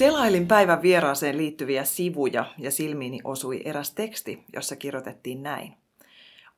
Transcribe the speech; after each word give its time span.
Selailin 0.00 0.46
päivän 0.46 0.82
vieraaseen 0.82 1.36
liittyviä 1.36 1.84
sivuja 1.84 2.44
ja 2.58 2.70
silmiini 2.70 3.20
osui 3.24 3.62
eräs 3.64 3.94
teksti, 3.94 4.44
jossa 4.52 4.76
kirjoitettiin 4.76 5.42
näin. 5.42 5.74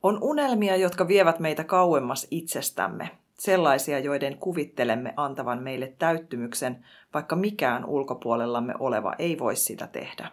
On 0.03 0.17
unelmia, 0.21 0.75
jotka 0.75 1.07
vievät 1.07 1.39
meitä 1.39 1.63
kauemmas 1.63 2.27
itsestämme, 2.31 3.09
sellaisia, 3.33 3.99
joiden 3.99 4.37
kuvittelemme 4.37 5.13
antavan 5.17 5.63
meille 5.63 5.93
täyttymyksen, 5.99 6.85
vaikka 7.13 7.35
mikään 7.35 7.85
ulkopuolellamme 7.85 8.73
oleva 8.79 9.13
ei 9.19 9.39
voi 9.39 9.55
sitä 9.55 9.87
tehdä. 9.87 10.31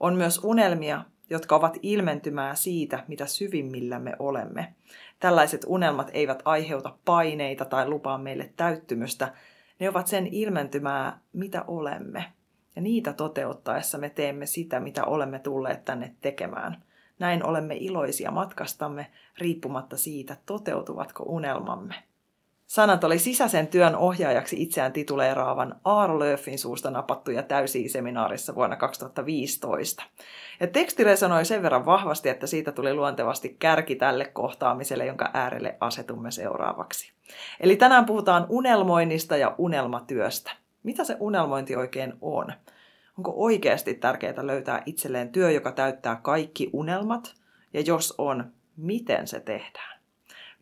On 0.00 0.16
myös 0.16 0.40
unelmia, 0.44 1.04
jotka 1.30 1.56
ovat 1.56 1.78
ilmentymää 1.82 2.54
siitä, 2.54 3.04
mitä 3.08 3.26
syvimmillämme 3.26 4.12
olemme. 4.18 4.74
Tällaiset 5.20 5.64
unelmat 5.66 6.10
eivät 6.12 6.42
aiheuta 6.44 6.96
paineita 7.04 7.64
tai 7.64 7.88
lupaa 7.88 8.18
meille 8.18 8.52
täyttymystä, 8.56 9.32
ne 9.80 9.88
ovat 9.88 10.06
sen 10.06 10.26
ilmentymää, 10.26 11.18
mitä 11.32 11.64
olemme. 11.66 12.32
Ja 12.76 12.82
niitä 12.82 13.12
toteuttaessa 13.12 13.98
me 13.98 14.10
teemme 14.10 14.46
sitä, 14.46 14.80
mitä 14.80 15.04
olemme 15.04 15.38
tulleet 15.38 15.84
tänne 15.84 16.14
tekemään. 16.20 16.82
Näin 17.18 17.46
olemme 17.46 17.76
iloisia 17.76 18.30
matkastamme, 18.30 19.10
riippumatta 19.38 19.96
siitä, 19.96 20.36
toteutuvatko 20.46 21.24
unelmamme. 21.26 21.94
Sanat 22.74 23.04
oli 23.04 23.18
sisäisen 23.18 23.66
työn 23.66 23.96
ohjaajaksi 23.96 24.62
itseään 24.62 24.92
tituleeraavan 24.92 25.80
Aaro 25.84 26.18
Lööfin 26.18 26.58
suusta 26.58 26.90
napattuja 26.90 27.42
täysi-seminaarissa 27.42 28.54
vuonna 28.54 28.76
2015. 28.76 30.02
Ja 30.60 30.66
teksti 30.66 31.04
resonoi 31.04 31.44
sen 31.44 31.62
verran 31.62 31.86
vahvasti, 31.86 32.28
että 32.28 32.46
siitä 32.46 32.72
tuli 32.72 32.94
luontevasti 32.94 33.56
kärki 33.58 33.96
tälle 33.96 34.24
kohtaamiselle, 34.24 35.06
jonka 35.06 35.30
äärelle 35.34 35.76
asetumme 35.80 36.30
seuraavaksi. 36.30 37.12
Eli 37.60 37.76
tänään 37.76 38.06
puhutaan 38.06 38.46
unelmoinnista 38.48 39.36
ja 39.36 39.54
unelmatyöstä. 39.58 40.50
Mitä 40.82 41.04
se 41.04 41.16
unelmointi 41.20 41.76
oikein 41.76 42.14
on? 42.20 42.52
Onko 43.18 43.32
oikeasti 43.36 43.94
tärkeää 43.94 44.46
löytää 44.46 44.82
itselleen 44.86 45.32
työ, 45.32 45.50
joka 45.50 45.72
täyttää 45.72 46.16
kaikki 46.22 46.70
unelmat? 46.72 47.34
Ja 47.74 47.80
jos 47.80 48.14
on, 48.18 48.52
miten 48.76 49.26
se 49.26 49.40
tehdään? 49.40 50.03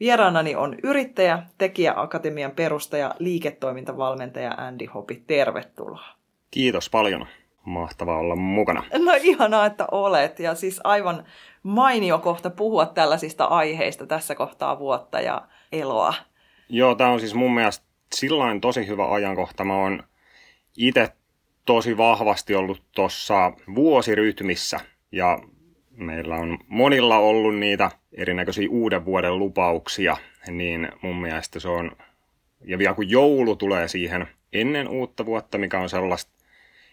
Vieraanani 0.02 0.56
on 0.56 0.76
yrittäjä, 0.82 1.42
tekijäakatemian 1.58 2.50
perustaja, 2.50 3.14
liiketoimintavalmentaja 3.18 4.54
Andy 4.56 4.86
Hopi. 4.86 5.22
Tervetuloa. 5.26 6.04
Kiitos 6.50 6.90
paljon. 6.90 7.26
Mahtavaa 7.64 8.18
olla 8.18 8.36
mukana. 8.36 8.84
No 8.98 9.12
ihanaa, 9.22 9.66
että 9.66 9.86
olet. 9.90 10.38
Ja 10.38 10.54
siis 10.54 10.80
aivan 10.84 11.24
mainio 11.62 12.18
kohta 12.18 12.50
puhua 12.50 12.86
tällaisista 12.86 13.44
aiheista 13.44 14.06
tässä 14.06 14.34
kohtaa 14.34 14.78
vuotta 14.78 15.20
ja 15.20 15.42
eloa. 15.72 16.14
Joo, 16.68 16.94
tämä 16.94 17.10
on 17.10 17.20
siis 17.20 17.34
mun 17.34 17.54
mielestä 17.54 17.86
sillain 18.14 18.60
tosi 18.60 18.86
hyvä 18.86 19.12
ajankohta. 19.12 19.64
Mä 19.64 19.76
oon 19.76 20.02
itse 20.76 21.12
tosi 21.64 21.96
vahvasti 21.96 22.54
ollut 22.54 22.82
tuossa 22.94 23.52
vuosirytmissä 23.74 24.80
ja 25.12 25.38
meillä 25.96 26.36
on 26.36 26.58
monilla 26.68 27.18
ollut 27.18 27.58
niitä 27.58 27.90
erinäköisiä 28.12 28.68
uuden 28.70 29.04
vuoden 29.04 29.38
lupauksia, 29.38 30.16
niin 30.48 30.88
mun 31.02 31.20
mielestä 31.20 31.60
se 31.60 31.68
on, 31.68 31.92
ja 32.64 32.78
vielä 32.78 32.94
kun 32.94 33.10
joulu 33.10 33.56
tulee 33.56 33.88
siihen 33.88 34.28
ennen 34.52 34.88
uutta 34.88 35.26
vuotta, 35.26 35.58
mikä 35.58 35.78
on 35.78 35.88
sellaista 35.88 36.32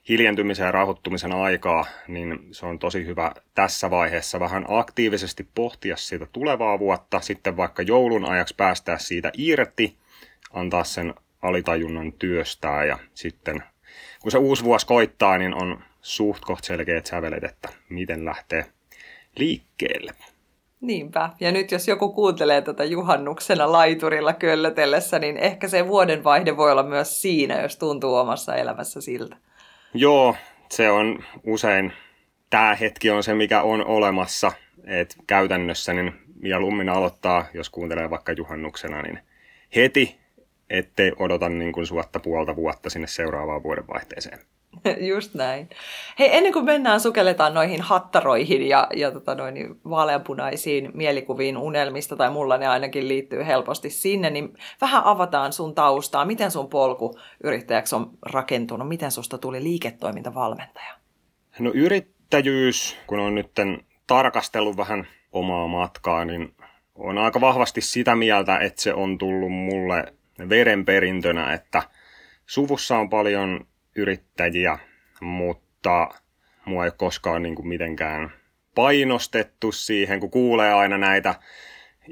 hiljentymisen 0.10 0.66
ja 0.66 0.72
rauhoittumisen 0.72 1.32
aikaa, 1.32 1.86
niin 2.08 2.40
se 2.52 2.66
on 2.66 2.80
tosi 2.80 3.06
hyvä 3.06 3.32
tässä 3.56 3.90
vaiheessa 3.90 4.40
vähän 4.40 4.66
aktiivisesti 4.68 5.48
pohtia 5.56 5.98
sitä 5.98 6.28
tulevaa 6.34 6.80
vuotta, 6.80 7.20
sitten 7.20 7.58
vaikka 7.58 7.82
joulun 7.82 8.26
ajaksi 8.26 8.56
päästää 8.58 8.98
siitä 8.98 9.32
irti, 9.38 9.98
antaa 10.54 10.84
sen 10.84 11.14
alitajunnan 11.42 12.14
työstää 12.14 12.86
ja 12.86 13.00
sitten 13.14 13.64
kun 14.22 14.32
se 14.32 14.38
uusi 14.38 14.64
vuosi 14.64 14.86
koittaa, 14.86 15.38
niin 15.38 15.54
on 15.54 15.84
suht 16.02 16.46
koht 16.46 16.64
selkeät 16.64 17.06
sävelet, 17.06 17.44
että 17.44 17.70
miten 17.90 18.26
lähtee 18.26 18.66
liikkeelle. 19.38 20.12
Niinpä. 20.82 21.30
Ja 21.40 21.52
nyt 21.52 21.72
jos 21.72 21.88
joku 21.88 22.14
kuuntelee 22.14 22.62
tätä 22.62 22.84
juhannuksena 22.84 23.72
laiturilla 23.72 24.34
köllötellessä, 24.34 25.20
niin 25.20 25.38
ehkä 25.38 25.68
se 25.68 25.88
vuodenvaihde 25.88 26.58
voi 26.58 26.72
olla 26.72 26.84
myös 26.84 27.22
siinä, 27.22 27.62
jos 27.62 27.78
tuntuu 27.78 28.16
omassa 28.16 28.56
elämässä 28.56 29.02
siltä. 29.02 29.38
Joo, 29.94 30.36
se 30.72 30.92
on 30.92 31.24
usein, 31.44 31.94
tämä 32.50 32.76
hetki 32.76 33.10
on 33.10 33.24
se, 33.24 33.34
mikä 33.34 33.62
on 33.62 33.86
olemassa. 33.86 34.52
että 34.86 35.16
käytännössä 35.28 35.94
niin 35.94 36.14
mieluummin 36.40 36.90
aloittaa, 36.90 37.46
jos 37.54 37.70
kuuntelee 37.70 38.10
vaikka 38.10 38.32
juhannuksena, 38.32 39.02
niin 39.02 39.20
heti, 39.76 40.20
ettei 40.70 41.12
odota 41.20 41.50
niin 41.50 41.72
kuin 41.72 41.86
suotta 41.86 42.20
puolta 42.20 42.56
vuotta 42.56 42.90
sinne 42.90 43.08
seuraavaan 43.08 43.64
vuodenvaihteeseen. 43.64 44.40
Just 45.10 45.34
näin. 45.34 45.70
Hei, 46.20 46.38
ennen 46.38 46.54
kuin 46.54 46.66
mennään 46.66 47.00
sukelletaan 47.00 47.54
noihin 47.54 47.82
hattaroihin 47.82 48.68
ja, 48.68 48.88
ja 48.96 49.12
tota 49.12 49.36
noin 49.36 49.80
vaaleanpunaisiin 49.90 50.92
mielikuviin 50.94 51.58
unelmista, 51.58 52.16
tai 52.16 52.30
mulla 52.30 52.58
ne 52.58 52.68
ainakin 52.68 53.08
liittyy 53.08 53.46
helposti 53.46 53.90
sinne, 53.90 54.30
niin 54.30 54.58
vähän 54.82 55.04
avataan 55.04 55.54
sun 55.54 55.76
taustaa. 55.76 56.26
Miten 56.26 56.52
sun 56.52 56.70
polku 56.70 57.20
yrittäjäksi 57.44 57.96
on 57.96 58.12
rakentunut? 58.22 58.88
Miten 58.88 59.12
susta 59.12 59.38
tuli 59.38 59.64
liiketoimintavalmentaja? 59.64 60.94
No 61.60 61.72
yrittäjyys, 61.74 62.98
kun 63.08 63.20
on 63.20 63.36
nyt 63.36 63.52
tarkastellut 64.08 64.78
vähän 64.78 65.08
omaa 65.32 65.68
matkaa, 65.68 66.26
niin 66.26 66.56
on 66.96 67.18
aika 67.18 67.42
vahvasti 67.42 67.82
sitä 67.82 68.16
mieltä, 68.16 68.58
että 68.58 68.82
se 68.82 68.94
on 68.94 69.18
tullut 69.18 69.52
mulle 69.52 70.14
verenperintönä, 70.50 71.54
että 71.54 71.84
suvussa 72.46 72.98
on 72.98 73.10
paljon 73.10 73.68
yrittäjiä, 73.96 74.80
mutta 75.22 76.10
mua 76.66 76.86
ei 76.86 76.92
koskaan 76.98 77.44
niin 77.44 77.56
kuin 77.56 77.68
mitenkään 77.68 78.32
painostettu 78.76 79.72
siihen, 79.72 80.20
kun 80.20 80.32
kuulee 80.32 80.74
aina 80.74 80.98
näitä 80.98 81.36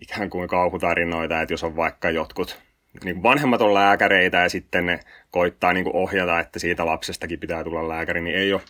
ikään 0.02 0.30
kuin 0.30 0.48
kauhutarinoita, 0.48 1.42
että 1.42 1.54
jos 1.54 1.64
on 1.64 1.76
vaikka 1.76 2.10
jotkut 2.10 2.68
niin 3.04 3.24
vanhemmat 3.24 3.62
on 3.62 3.74
lääkäreitä 3.74 4.38
ja 4.38 4.50
sitten 4.50 4.86
ne 4.86 5.00
koittaa 5.32 5.74
niin 5.74 5.96
ohjata, 5.96 6.40
että 6.40 6.60
siitä 6.60 6.86
lapsestakin 6.86 7.40
pitää 7.40 7.64
tulla 7.64 7.90
lääkäri, 7.90 8.22
niin 8.22 8.36
ei 8.36 8.54
ole 8.54 8.62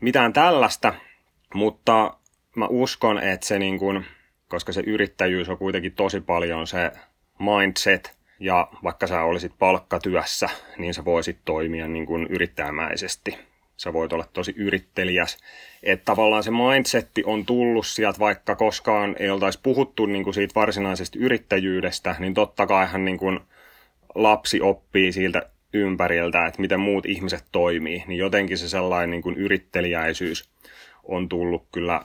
mitään 0.00 0.32
tällaista, 0.32 0.94
mutta 1.54 2.16
mä 2.56 2.66
uskon, 2.66 3.18
että 3.18 3.46
se 3.46 3.58
niin 3.58 3.78
kuin, 3.78 4.04
koska 4.48 4.72
se 4.72 4.82
yrittäjyys 4.86 5.48
on 5.48 5.58
kuitenkin 5.58 5.92
tosi 5.92 6.20
paljon 6.20 6.66
se 6.66 6.90
mindset, 7.38 8.18
ja 8.42 8.68
vaikka 8.82 9.06
sä 9.06 9.22
olisit 9.22 9.52
palkkatyössä, 9.58 10.48
niin 10.78 10.94
sä 10.94 11.04
voisit 11.04 11.38
toimia 11.44 11.88
niin 11.88 12.06
kuin 12.06 12.26
yrittäjämäisesti. 12.26 13.38
Sä 13.76 13.92
voit 13.92 14.12
olla 14.12 14.24
tosi 14.32 14.54
yrittelijäs. 14.56 15.38
Että 15.82 16.04
tavallaan 16.04 16.42
se 16.42 16.50
mindsetti 16.50 17.22
on 17.26 17.46
tullut 17.46 17.86
sieltä, 17.86 18.18
vaikka 18.18 18.56
koskaan 18.56 19.16
ei 19.18 19.30
oltaisi 19.30 19.60
puhuttu 19.62 20.06
niin 20.06 20.24
kuin 20.24 20.34
siitä 20.34 20.54
varsinaisesta 20.54 21.18
yrittäjyydestä, 21.18 22.16
niin 22.18 22.34
totta 22.34 22.66
kaihan 22.66 23.04
niin 23.04 23.18
kuin 23.18 23.40
lapsi 24.14 24.60
oppii 24.60 25.12
siltä 25.12 25.42
ympäriltä, 25.72 26.46
että 26.46 26.60
miten 26.60 26.80
muut 26.80 27.06
ihmiset 27.06 27.44
toimii, 27.52 28.04
niin 28.06 28.18
jotenkin 28.18 28.58
se 28.58 28.68
sellainen 28.68 29.10
niin 29.10 29.22
kuin 29.22 29.36
yrittelijäisyys 29.36 30.50
on 31.02 31.28
tullut 31.28 31.66
kyllä 31.72 32.00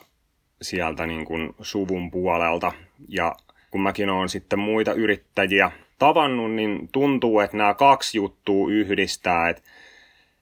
sieltä 0.62 1.06
niin 1.06 1.24
kuin 1.24 1.54
suvun 1.60 2.10
puolelta. 2.10 2.72
Ja 3.08 3.36
kun 3.70 3.80
mäkin 3.80 4.10
olen 4.10 4.28
sitten 4.28 4.58
muita 4.58 4.92
yrittäjiä 4.92 5.70
tavannut, 5.98 6.52
niin 6.52 6.88
tuntuu, 6.92 7.40
että 7.40 7.56
nämä 7.56 7.74
kaksi 7.74 8.18
juttua 8.18 8.70
yhdistää, 8.70 9.48
että, 9.48 9.62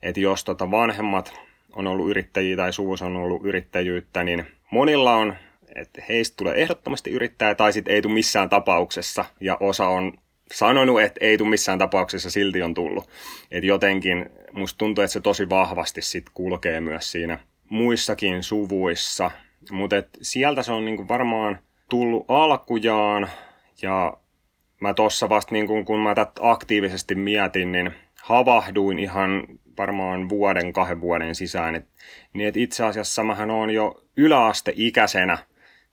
että 0.02 0.20
jos 0.20 0.44
tota 0.44 0.70
vanhemmat 0.70 1.40
on 1.72 1.86
ollut 1.86 2.10
yrittäjiä 2.10 2.56
tai 2.56 2.72
suvussa 2.72 3.06
on 3.06 3.16
ollut 3.16 3.44
yrittäjyyttä, 3.44 4.24
niin 4.24 4.46
monilla 4.70 5.14
on, 5.14 5.34
että 5.74 6.02
heistä 6.08 6.34
tulee 6.36 6.62
ehdottomasti 6.62 7.10
yrittäjä 7.10 7.54
tai 7.54 7.72
sitten 7.72 7.94
ei 7.94 8.02
tule 8.02 8.14
missään 8.14 8.48
tapauksessa 8.48 9.24
ja 9.40 9.56
osa 9.60 9.88
on 9.88 10.12
sanonut, 10.52 11.00
että 11.00 11.18
ei 11.24 11.38
tule 11.38 11.48
missään 11.48 11.78
tapauksessa, 11.78 12.30
silti 12.30 12.62
on 12.62 12.74
tullut. 12.74 13.08
Et 13.50 13.64
jotenkin 13.64 14.30
musta 14.52 14.78
tuntuu, 14.78 15.04
että 15.04 15.12
se 15.12 15.20
tosi 15.20 15.48
vahvasti 15.48 16.02
sit 16.02 16.24
kulkee 16.34 16.80
myös 16.80 17.12
siinä 17.12 17.38
muissakin 17.68 18.42
suvuissa. 18.42 19.30
Mutta 19.70 19.96
sieltä 20.22 20.62
se 20.62 20.72
on 20.72 20.84
niinku 20.84 21.08
varmaan 21.08 21.58
tullut 21.90 22.24
alkujaan 22.28 23.30
ja 23.82 24.16
mä 24.80 24.94
tossa 24.94 25.28
vasta 25.28 25.52
niin 25.52 25.66
kun, 25.66 25.84
kun 25.84 26.00
mä 26.00 26.14
tätä 26.14 26.32
aktiivisesti 26.40 27.14
mietin, 27.14 27.72
niin 27.72 27.92
havahduin 28.22 28.98
ihan 28.98 29.44
varmaan 29.78 30.28
vuoden, 30.28 30.72
kahden 30.72 31.00
vuoden 31.00 31.34
sisään. 31.34 31.74
Et, 31.74 31.86
niin 32.32 32.48
et 32.48 32.56
itse 32.56 32.84
asiassa 32.84 33.24
mähän 33.24 33.50
on 33.50 33.70
jo 33.70 34.02
yläasteikäisenä 34.16 35.38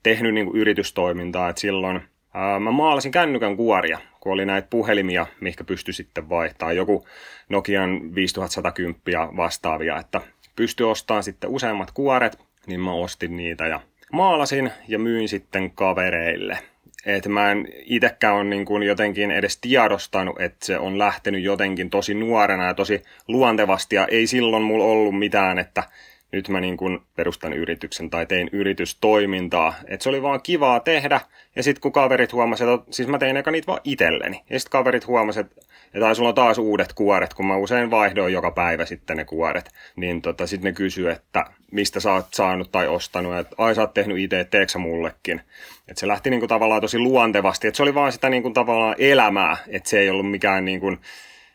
tehnyt 0.04 0.34
niin 0.34 0.52
yritystoimintaa, 0.54 1.50
että 1.50 1.60
silloin 1.60 2.02
ää, 2.34 2.60
mä 2.60 2.72
maalasin 2.72 3.12
kännykän 3.12 3.58
kuoria, 3.58 4.00
kun 4.20 4.34
oli 4.34 4.46
näitä 4.46 4.68
puhelimia, 4.70 5.28
mihinkä 5.42 5.64
pystyi 5.64 5.94
sitten 5.94 6.30
vaihtaa 6.30 6.74
joku 6.74 7.08
Nokian 7.50 8.16
5110 8.16 9.38
vastaavia, 9.38 10.00
että 10.00 10.22
pystyi 10.56 10.86
ostamaan 10.86 11.24
sitten 11.24 11.50
useammat 11.50 11.92
kuoret, 11.92 12.40
niin 12.68 12.80
mä 12.80 12.94
ostin 12.94 13.38
niitä 13.38 13.68
ja 13.68 13.80
maalasin 14.12 14.72
ja 14.88 15.00
myin 15.00 15.30
sitten 15.30 15.72
kavereille. 15.72 16.60
Että 17.06 17.30
mä 17.30 17.52
en 17.52 17.68
itsekään 17.86 18.36
ole 18.36 18.44
niin 18.44 18.66
kuin 18.66 18.84
jotenkin 18.84 19.32
edes 19.32 19.58
tiedostanut, 19.58 20.42
että 20.42 20.66
se 20.66 20.80
on 20.80 21.00
lähtenyt 21.00 21.44
jotenkin 21.44 21.90
tosi 21.90 22.14
nuorena 22.14 22.66
ja 22.66 22.74
tosi 22.74 23.04
luontevasti. 23.28 23.96
Ja 23.96 24.08
ei 24.08 24.28
silloin 24.28 24.64
mulla 24.64 24.86
ollut 24.86 25.20
mitään, 25.20 25.60
että 25.60 25.84
nyt 26.32 26.50
mä 26.50 26.60
niin 26.60 26.78
kuin 26.78 27.00
perustan 27.16 27.54
yrityksen 27.54 28.10
tai 28.10 28.26
tein 28.26 28.50
yritystoimintaa. 28.52 29.74
Että 29.88 30.04
se 30.04 30.10
oli 30.10 30.22
vaan 30.22 30.42
kivaa 30.42 30.80
tehdä. 30.80 31.22
Ja 31.56 31.64
sitten 31.64 31.82
kun 31.82 31.92
kaverit 31.92 32.34
huomasivat, 32.34 32.80
että 32.80 32.96
siis 32.96 33.08
mä 33.08 33.18
tein 33.18 33.38
eka 33.38 33.52
niitä 33.52 33.68
vaan 33.68 33.82
itselleni. 33.84 34.42
Ja 34.50 34.60
sitten 34.60 34.72
kaverit 34.72 35.08
huomasivat, 35.08 35.48
että 35.94 36.14
sulla 36.14 36.30
on 36.30 36.36
taas 36.36 36.58
uudet 36.58 36.94
kuoret, 36.94 37.34
kun 37.34 37.46
mä 37.46 37.58
usein 37.58 37.92
vaihdoin 37.92 38.34
joka 38.34 38.52
päivä 38.52 38.86
sitten 38.86 39.18
ne 39.18 39.26
kuoret. 39.26 39.70
Niin 39.96 40.22
tota, 40.22 40.48
sitten 40.48 40.70
ne 40.70 40.74
kysyy, 40.74 41.12
että 41.12 41.46
mistä 41.74 42.00
sä 42.00 42.14
oot 42.14 42.34
saanut 42.34 42.72
tai 42.72 42.88
ostanut. 42.88 43.38
Että 43.38 43.56
ai 43.58 43.76
sä 43.76 43.82
oot 43.82 43.94
tehnyt 43.94 44.18
itse, 44.18 44.44
teeksä 44.44 44.80
mullekin. 44.80 45.42
Että 45.88 46.00
se 46.00 46.08
lähti 46.08 46.30
niin 46.30 46.40
kuin 46.40 46.50
tavallaan 46.50 46.82
tosi 46.82 47.00
luontevasti. 47.00 47.68
Että 47.68 47.78
se 47.78 47.84
oli 47.84 47.96
vaan 47.96 48.12
sitä 48.12 48.30
niin 48.30 48.44
kuin 48.44 48.54
tavallaan 48.54 48.96
elämää. 48.98 49.58
Että 49.68 49.90
se 49.90 50.00
ei 50.00 50.10
ollut 50.10 50.32
mikään 50.32 50.66
niin 50.66 50.80
kuin 50.80 51.00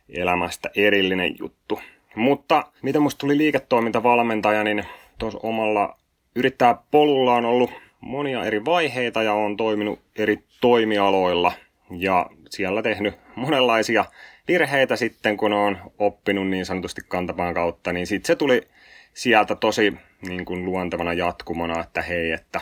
elämästä 0.09 0.71
erillinen 0.77 1.39
juttu. 1.39 1.81
Mutta 2.15 2.65
mitä 2.83 3.01
musta 3.01 3.19
tuli 3.19 3.39
liiketoimintavalmentaja, 3.39 4.65
niin 4.65 4.85
tuossa 5.19 5.41
omalla 5.43 5.97
yrittää 6.35 6.77
polulla 6.91 7.35
on 7.35 7.45
ollut 7.45 7.71
monia 8.01 8.45
eri 8.45 8.65
vaiheita 8.65 9.23
ja 9.23 9.33
on 9.33 9.57
toiminut 9.57 10.01
eri 10.17 10.39
toimialoilla 10.61 11.53
ja 11.91 12.27
siellä 12.51 12.83
tehnyt 12.83 13.15
monenlaisia 13.37 14.05
virheitä 14.49 14.97
sitten, 14.97 15.37
kun 15.37 15.53
on 15.53 15.79
oppinut 15.99 16.49
niin 16.49 16.67
sanotusti 16.67 17.01
kantapaan 17.09 17.55
kautta, 17.55 17.93
niin 17.93 18.07
sitten 18.07 18.27
se 18.27 18.37
tuli 18.37 18.69
sieltä 19.15 19.55
tosi 19.55 19.97
niin 20.23 20.45
kuin 20.45 20.65
luontevana 20.65 21.13
jatkumona, 21.13 21.81
että 21.81 22.03
hei, 22.03 22.33
että 22.33 22.61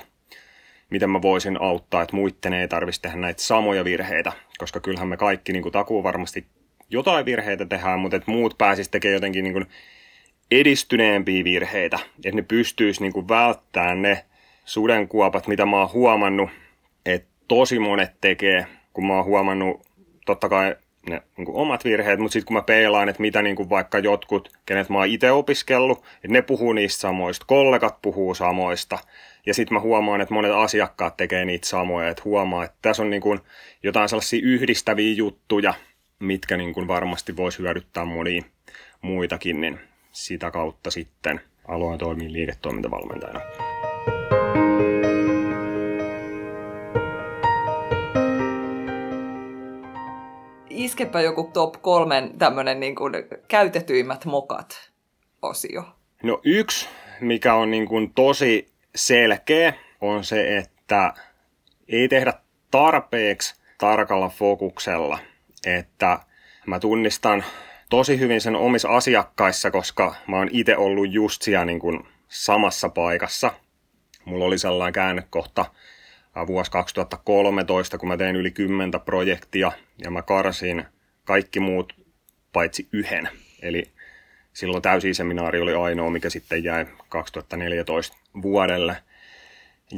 miten 0.91 1.11
mä 1.11 1.23
voisin 1.23 1.62
auttaa, 1.62 2.03
että 2.03 2.17
muiden 2.17 2.53
ei 2.53 2.69
tarvitsisi 2.69 3.03
tehdä 3.03 3.17
näitä 3.17 3.43
samoja 3.43 3.85
virheitä, 3.85 4.32
koska 4.58 4.81
kyllähän 4.81 5.08
me 5.08 5.17
kaikki 5.17 5.53
niin 5.53 5.62
kuin 5.62 5.73
takuu 5.73 6.03
varmasti 6.03 6.47
jotain 6.91 7.25
virheitä 7.25 7.67
tehdään, 7.67 8.00
mutta 8.00 8.17
että 8.17 8.31
muut 8.31 8.58
pääsisi 8.58 8.91
tekemään 8.91 9.14
jotenkin 9.14 9.44
niin 9.44 9.53
kuin 9.53 9.67
edistyneempiä 10.50 11.44
virheitä, 11.44 11.99
että 12.25 12.37
ne 12.37 12.43
pystyisi 12.43 13.03
niin 13.03 13.12
kuin 13.12 13.29
välttämään 13.29 14.03
ne 14.03 14.25
sudenkuopat, 14.64 15.47
mitä 15.47 15.67
mä 15.67 15.76
oon 15.76 15.93
huomannut, 15.93 16.50
että 17.06 17.29
tosi 17.49 17.79
monet 17.79 18.11
tekee, 18.20 18.67
kun 18.93 19.06
mä 19.06 19.14
oon 19.14 19.25
huomannut 19.25 19.87
totta 20.26 20.49
kai 20.49 20.76
ne 21.11 21.23
niin 21.37 21.44
kuin 21.44 21.56
omat 21.56 21.85
virheet, 21.85 22.20
mutta 22.20 22.32
sitten 22.32 22.47
kun 22.47 22.56
mä 22.56 22.62
peilaan, 22.62 23.08
että 23.08 23.23
mitä 23.23 23.43
niin 23.43 23.56
kuin 23.56 23.70
vaikka 23.70 23.99
jotkut, 23.99 24.53
kenet 24.67 24.88
mä 24.88 24.99
oon 24.99 25.08
itse 25.08 25.31
opiskellut, 25.31 25.99
että 25.99 26.29
ne 26.29 26.43
puhuu 26.43 26.73
niistä 26.73 27.00
samoista, 27.00 27.47
kollegat 27.49 28.03
puhuu 28.03 28.35
samoista, 28.35 28.99
ja 29.47 29.55
sitten 29.55 29.75
mä 29.75 29.81
huomaan, 29.81 30.20
että 30.20 30.35
monet 30.35 30.53
asiakkaat 30.53 31.17
tekee 31.17 31.44
niitä 31.44 31.67
samoja, 31.67 32.08
että 32.08 32.23
huomaa, 32.25 32.64
että 32.64 32.76
tässä 32.82 33.03
on 33.03 33.11
niin 33.11 33.23
kuin 33.23 33.41
jotain 33.82 34.08
sellaisia 34.08 34.41
yhdistäviä 34.43 35.14
juttuja, 35.14 35.75
mitkä 36.19 36.56
niin 36.56 36.75
kuin 36.75 36.88
varmasti 36.88 37.37
voisi 37.37 37.58
hyödyttää 37.58 38.05
monia 38.05 38.43
muitakin, 39.03 39.61
niin 39.61 39.81
sitä 40.12 40.50
kautta 40.50 40.91
sitten 40.91 41.41
aloin 41.69 41.99
toimia 41.99 42.32
liiketoimintavalmentajana. 42.32 43.41
Iskepä 50.76 51.20
joku 51.20 51.50
top 51.52 51.75
kolmen 51.82 52.38
tämmöinen 52.38 52.81
niin 52.81 52.94
kuin 52.94 53.12
käytetyimmät 53.49 54.25
mokat 54.25 54.90
osio. 55.43 55.84
No 56.23 56.40
yksi, 56.44 56.88
mikä 57.20 57.55
on 57.55 57.70
niin 57.70 57.88
kuin 57.88 58.12
tosi 58.14 58.73
selkeä, 58.94 59.73
on 60.00 60.25
se, 60.25 60.56
että 60.56 61.12
ei 61.88 62.08
tehdä 62.08 62.32
tarpeeksi 62.70 63.55
tarkalla 63.78 64.28
fokuksella– 64.28 65.19
että 65.67 66.19
mä 66.67 66.81
tunnistan 66.81 67.44
tosi 67.90 68.19
hyvin 68.19 68.40
sen 68.40 68.56
omissa 68.56 68.88
asiakkaissa, 68.88 69.70
koska 69.70 70.14
mä 70.29 70.37
oon 70.37 70.49
itse 70.52 70.76
ollut 70.76 71.12
just 71.12 71.43
siellä 71.43 71.64
niin 71.64 71.81
kuin 71.81 72.08
samassa 72.29 72.88
paikassa. 72.88 73.52
Mulla 74.25 74.44
oli 74.44 74.58
sellainen 74.58 74.93
käännekohta 74.93 75.64
vuosi 76.47 76.71
2013, 76.71 77.99
kun 77.99 78.09
mä 78.09 78.17
tein 78.17 78.37
yli 78.37 78.50
10 78.50 79.00
projektia 79.05 79.73
ja 80.05 80.11
mä 80.11 80.23
karsin 80.23 80.85
kaikki 81.25 81.61
muut 81.61 81.93
paitsi 82.53 82.88
yhden. 82.93 83.29
Eli 83.62 83.85
silloin 84.53 84.83
täysiseminaari 84.83 85.61
oli 85.61 85.75
ainoa, 85.75 86.11
mikä 86.11 86.31
sitten 86.31 86.65
jäi 86.65 86.87
2014 87.09 88.17
vuodelle. 88.43 88.97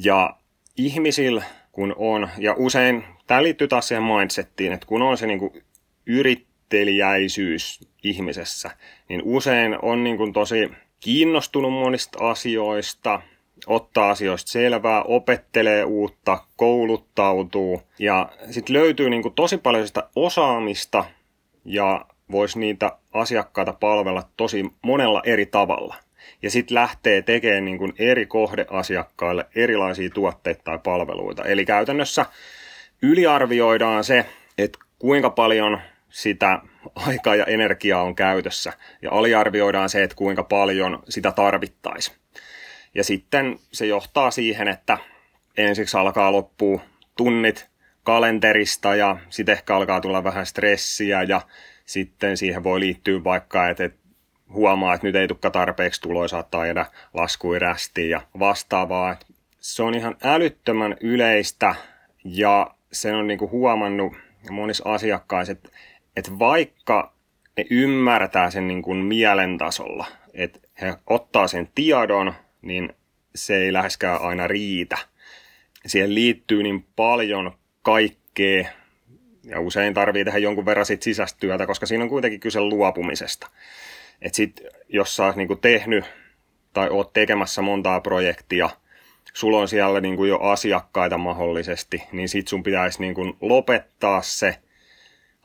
Ja 0.04 0.36
ihmisillä, 0.76 1.42
kun 1.72 1.94
on, 1.96 2.28
ja 2.38 2.54
usein 2.56 3.04
tämä 3.26 3.42
liittyy 3.42 3.68
taas 3.68 3.88
siihen 3.88 4.04
mindsettiin, 4.04 4.72
että 4.72 4.86
kun 4.86 5.02
on 5.02 5.18
se 5.18 5.26
niin 5.26 5.38
kuin 5.38 5.62
yrittelijäisyys 6.06 7.88
ihmisessä, 8.04 8.70
niin 9.08 9.22
usein 9.24 9.78
on 9.82 10.04
niin 10.04 10.16
kuin 10.16 10.32
tosi 10.32 10.70
kiinnostunut 11.00 11.72
monista 11.72 12.30
asioista, 12.30 13.22
ottaa 13.66 14.10
asioista 14.10 14.50
selvää, 14.50 15.02
opettelee 15.02 15.84
uutta, 15.84 16.38
kouluttautuu 16.56 17.82
ja 17.98 18.28
sitten 18.50 18.76
löytyy 18.76 19.10
niin 19.10 19.22
kuin 19.22 19.34
tosi 19.34 19.58
paljon 19.58 19.86
sitä 19.86 20.08
osaamista 20.16 21.04
ja 21.64 22.06
voisi 22.30 22.58
niitä 22.58 22.92
asiakkaita 23.12 23.72
palvella 23.72 24.22
tosi 24.36 24.64
monella 24.82 25.22
eri 25.24 25.46
tavalla. 25.46 25.94
Ja 26.42 26.50
sitten 26.50 26.74
lähtee 26.74 27.22
tekemään 27.22 27.64
niin 27.64 27.78
kuin 27.78 27.92
eri 27.98 28.26
kohdeasiakkaille 28.26 29.46
erilaisia 29.54 30.10
tuotteita 30.10 30.62
tai 30.64 30.78
palveluita. 30.78 31.44
Eli 31.44 31.64
käytännössä 31.64 32.26
yliarvioidaan 33.02 34.04
se, 34.04 34.26
että 34.58 34.78
kuinka 34.98 35.30
paljon 35.30 35.80
sitä 36.08 36.60
aikaa 36.94 37.36
ja 37.36 37.44
energiaa 37.44 38.02
on 38.02 38.14
käytössä 38.14 38.72
ja 39.02 39.10
aliarvioidaan 39.10 39.88
se, 39.88 40.02
että 40.02 40.16
kuinka 40.16 40.42
paljon 40.42 41.02
sitä 41.08 41.32
tarvittaisiin. 41.32 42.16
Ja 42.98 43.04
sitten 43.04 43.58
se 43.72 43.86
johtaa 43.86 44.30
siihen, 44.30 44.68
että 44.68 44.98
ensiksi 45.56 45.96
alkaa 45.96 46.32
loppua 46.32 46.80
tunnit 47.16 47.68
kalenterista 48.02 48.94
ja 48.94 49.16
sitten 49.30 49.52
ehkä 49.52 49.76
alkaa 49.76 50.00
tulla 50.00 50.24
vähän 50.24 50.46
stressiä 50.46 51.22
ja 51.22 51.40
sitten 51.84 52.36
siihen 52.36 52.64
voi 52.64 52.80
liittyä 52.80 53.24
vaikka, 53.24 53.68
että, 53.68 53.90
huomaa, 54.52 54.94
että 54.94 55.06
nyt 55.06 55.16
ei 55.16 55.28
tukka 55.28 55.50
tarpeeksi 55.50 56.00
tuloja, 56.00 56.28
saattaa 56.28 56.66
jäädä 56.66 56.86
laskuirästi 57.14 58.10
ja 58.10 58.20
vastaavaa. 58.38 59.16
Se 59.60 59.82
on 59.82 59.94
ihan 59.94 60.16
älyttömän 60.22 60.96
yleistä 61.00 61.74
ja 62.24 62.70
sen 62.92 63.14
on 63.14 63.26
niinku 63.26 63.50
huomannut 63.50 64.12
monissa 64.50 64.84
asiakkaissa, 64.92 65.52
että, 65.52 65.68
että 66.16 66.38
vaikka 66.38 67.12
ne 67.56 67.64
ymmärtää 67.70 68.50
sen 68.50 68.68
niin 68.68 68.82
kuin 68.82 68.98
mielen 68.98 69.58
tasolla, 69.58 70.06
että 70.34 70.58
he 70.80 70.94
ottaa 71.06 71.48
sen 71.48 71.68
tiedon, 71.74 72.34
niin 72.62 72.92
se 73.34 73.56
ei 73.56 73.72
läheskään 73.72 74.20
aina 74.20 74.46
riitä. 74.46 74.98
Siihen 75.86 76.14
liittyy 76.14 76.62
niin 76.62 76.86
paljon 76.96 77.52
kaikkea, 77.82 78.64
ja 79.44 79.60
usein 79.60 79.94
tarvii 79.94 80.24
tehdä 80.24 80.38
jonkun 80.38 80.66
verran 80.66 80.86
sit 80.86 81.02
sisästyötä, 81.02 81.66
koska 81.66 81.86
siinä 81.86 82.04
on 82.04 82.10
kuitenkin 82.10 82.40
kyse 82.40 82.60
luopumisesta. 82.60 83.50
Et 84.22 84.34
sit, 84.34 84.60
jos 84.88 85.16
sä 85.16 85.24
oot 85.24 85.36
niinku 85.36 85.56
tehnyt 85.56 86.04
tai 86.72 86.88
oot 86.90 87.12
tekemässä 87.12 87.62
montaa 87.62 88.00
projektia– 88.00 88.70
sulla 89.38 89.58
on 89.58 89.68
siellä 89.68 90.00
niin 90.00 90.16
kuin 90.16 90.28
jo 90.28 90.38
asiakkaita 90.38 91.18
mahdollisesti, 91.18 92.02
niin 92.12 92.28
sit 92.28 92.48
sun 92.48 92.62
pitäisi 92.62 93.00
niin 93.00 93.14
kuin 93.14 93.36
lopettaa 93.40 94.22
se, 94.22 94.58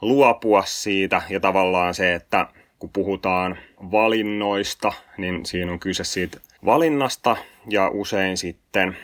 luopua 0.02 0.64
siitä 0.66 1.22
ja 1.30 1.40
tavallaan 1.40 1.94
se, 1.94 2.14
että 2.14 2.48
kun 2.80 2.90
puhutaan 2.90 3.58
valinnoista, 3.92 4.94
niin 5.18 5.46
siinä 5.46 5.72
on 5.72 5.80
kyse 5.80 6.04
siitä 6.04 6.40
valinnasta 6.66 7.38
ja 7.70 7.90
usein 7.90 8.38
sitten 8.38 8.98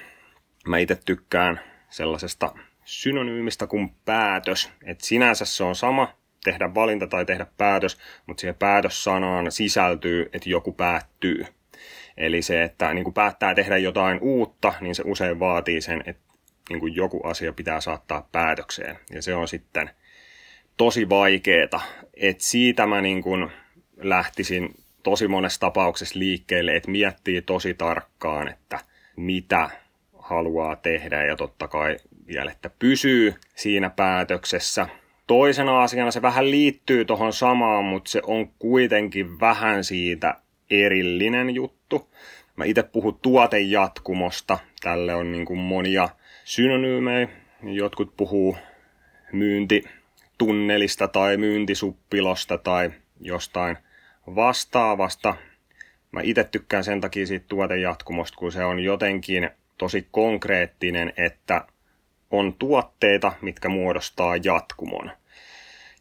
mä 0.68 0.78
itse 0.78 0.96
tykkään 1.06 1.60
sellaisesta 1.90 2.54
synonyymistä 2.86 3.68
kuin 3.68 3.90
päätös. 4.06 4.70
Että 4.86 5.06
sinänsä 5.06 5.46
se 5.46 5.64
on 5.64 5.76
sama 5.76 6.14
tehdä 6.44 6.74
valinta 6.76 7.08
tai 7.08 7.26
tehdä 7.26 7.48
päätös, 7.58 7.98
mutta 8.26 8.42
siihen 8.42 8.56
päätössanaan 8.56 9.52
sisältyy, 9.52 10.30
että 10.34 10.50
joku 10.50 10.72
päättyy. 10.72 11.46
Eli 12.18 12.42
se, 12.42 12.64
että 12.64 12.94
niin 12.94 13.04
kuin 13.04 13.14
päättää 13.14 13.56
tehdä 13.56 13.78
jotain 13.78 14.20
uutta, 14.22 14.74
niin 14.82 14.96
se 14.96 15.04
usein 15.06 15.40
vaatii 15.40 15.82
sen, 15.82 16.04
että 16.06 16.34
niin 16.70 16.80
kuin 16.80 16.96
joku 16.96 17.22
asia 17.24 17.54
pitää 17.54 17.82
saattaa 17.82 18.30
päätökseen. 18.32 19.00
Ja 19.12 19.22
se 19.22 19.36
on 19.36 19.48
sitten 19.48 19.90
tosi 20.78 21.10
vaikeeta. 21.10 21.80
Että 22.14 22.44
siitä 22.44 22.86
mä 22.86 23.02
niin 23.02 23.24
kuin 23.24 23.52
lähtisin 23.98 24.76
tosi 25.04 25.28
monessa 25.28 25.60
tapauksessa 25.60 26.20
liikkeelle, 26.20 26.76
että 26.76 26.92
miettii 26.92 27.42
tosi 27.42 27.74
tarkkaan, 27.74 28.48
että 28.48 28.80
mitä 29.16 29.70
haluaa 30.20 30.76
tehdä 30.76 31.26
ja 31.26 31.36
totta 31.36 31.68
kai 31.68 31.98
vielä, 32.28 32.52
että 32.52 32.70
pysyy 32.80 33.34
siinä 33.56 33.90
päätöksessä. 33.90 34.88
Toisena 35.28 35.84
asiana 35.84 36.12
se 36.12 36.22
vähän 36.22 36.52
liittyy 36.52 37.06
tuohon 37.06 37.34
samaan, 37.34 37.86
mutta 37.86 38.12
se 38.12 38.22
on 38.24 38.52
kuitenkin 38.60 39.40
vähän 39.40 39.84
siitä 39.84 40.36
erillinen 40.70 41.56
juttu. 41.56 42.10
Mä 42.56 42.66
itse 42.66 42.84
puhun 42.84 43.20
tuotejatkumosta. 43.22 44.58
Tälle 44.82 45.16
on 45.16 45.32
niin 45.32 45.46
kuin 45.46 45.60
monia 45.60 46.10
synonyymejä. 46.44 47.28
Jotkut 47.64 48.18
puhuu 48.18 48.58
myyntitunnelista 49.32 51.08
tai 51.08 51.38
myyntisuppilosta 51.38 52.58
tai 52.58 52.92
jostain 53.22 53.78
vastaavasta. 54.36 55.36
Mä 56.12 56.22
itse 56.24 56.44
tykkään 56.44 56.84
sen 56.84 57.02
takia 57.02 57.28
siitä 57.28 57.46
tuotejatkumosta, 57.48 58.38
kun 58.38 58.52
se 58.52 58.66
on 58.66 58.80
jotenkin 58.80 59.50
tosi 59.78 60.08
konkreettinen, 60.12 61.14
että 61.18 61.66
on 62.32 62.54
tuotteita, 62.54 63.32
mitkä 63.42 63.70
muodostaa 63.70 64.36
jatkumon. 64.44 65.12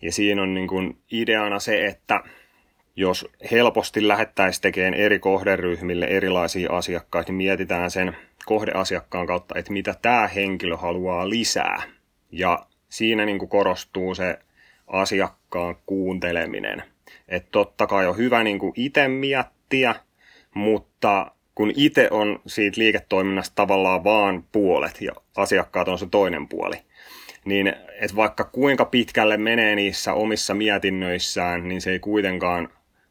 Ja 0.03 0.13
siinä 0.13 0.43
on 0.43 0.55
niin 0.55 0.69
kuin 0.69 0.99
ideana 1.13 1.61
se, 1.61 1.87
että 1.87 2.21
jos 2.97 3.29
helposti 3.51 4.09
lähettäisiin 4.09 4.63
tekemään 4.63 4.95
eri 4.95 5.19
kohderyhmille 5.19 6.07
erilaisia 6.07 6.73
asiakkaita, 6.73 7.33
niin 7.33 7.37
mietitään 7.37 7.91
sen 7.91 8.17
kohdeasiakkaan 8.47 9.27
kautta, 9.27 9.59
että 9.59 9.73
mitä 9.73 9.95
tämä 10.03 10.29
henkilö 10.29 10.77
haluaa 10.77 11.29
lisää. 11.29 11.83
Ja 12.33 12.67
siinä 12.89 13.25
niin 13.25 13.39
kuin 13.39 13.49
korostuu 13.49 14.15
se 14.15 14.39
asiakkaan 14.87 15.77
kuunteleminen. 15.87 16.83
Että 17.29 17.49
totta 17.53 17.87
kai 17.87 18.07
on 18.07 18.17
hyvä 18.17 18.45
niin 18.45 18.59
itse 18.77 19.09
miettiä, 19.09 19.95
mutta 20.55 21.33
kun 21.55 21.73
itse 21.77 22.09
on 22.11 22.41
siitä 22.47 22.81
liiketoiminnasta 22.81 23.55
tavallaan 23.55 24.05
vaan 24.05 24.45
puolet 24.53 25.01
ja 25.01 25.13
asiakkaat 25.37 25.89
on 25.89 25.99
se 25.99 26.07
toinen 26.11 26.49
puoli, 26.49 26.77
niin 27.45 27.67
että 28.01 28.17
vaikka 28.17 28.45
kuinka 28.45 28.85
pitkälle 28.85 29.37
menee 29.37 29.75
niissä 29.75 30.13
omissa 30.13 30.55
mietinnöissään, 30.55 31.69
niin 31.69 31.81
se 31.81 31.91
ei 31.91 31.99
kuitenkaan 31.99 32.69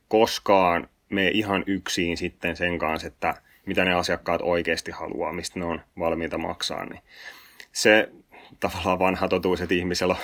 koskaan 0.08 0.90
mene 1.10 1.28
ihan 1.28 1.64
yksin 1.68 2.18
sitten 2.18 2.56
sen 2.56 2.80
kanssa, 2.80 3.08
että 3.08 3.34
mitä 3.66 3.86
ne 3.86 3.94
asiakkaat 3.94 4.42
oikeasti 4.42 4.92
haluaa, 4.92 5.34
mistä 5.34 5.60
ne 5.60 5.66
on 5.66 5.82
valmiita 6.00 6.38
maksaa. 6.38 6.86
Niin 6.86 7.02
se 7.72 8.10
tavallaan 8.60 9.00
vanha 9.00 9.28
totuus, 9.28 9.62
että 9.62 9.76
ihmisellä 9.76 10.14
on 10.14 10.20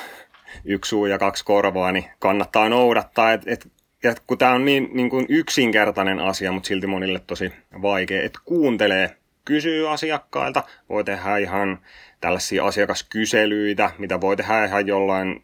yksi 0.66 0.90
suu 0.90 1.06
ja 1.06 1.18
kaksi 1.18 1.46
korvaa, 1.46 1.92
niin 1.92 2.06
kannattaa 2.20 2.70
noudattaa. 2.70 3.34
Et, 3.34 3.42
et, 3.46 3.68
ja 4.03 4.15
kun 4.27 4.38
tämä 4.38 4.51
on 4.51 4.65
niin, 4.65 4.89
niin 4.93 5.10
kuin 5.10 5.25
yksinkertainen 5.29 6.19
asia, 6.19 6.51
mutta 6.51 6.67
silti 6.67 6.88
monille 6.88 7.19
tosi 7.27 7.51
vaikea, 7.81 8.24
että 8.24 8.39
kuuntelee, 8.45 9.17
kysyy 9.45 9.91
asiakkailta, 9.91 10.63
voi 10.89 11.03
tehdä 11.03 11.38
ihan 11.38 11.79
tällaisia 12.22 12.65
asiakaskyselyitä, 12.65 13.91
mitä 13.98 14.22
voi 14.22 14.38
tehdä 14.38 14.65
ihan 14.65 14.88
jollain 14.88 15.43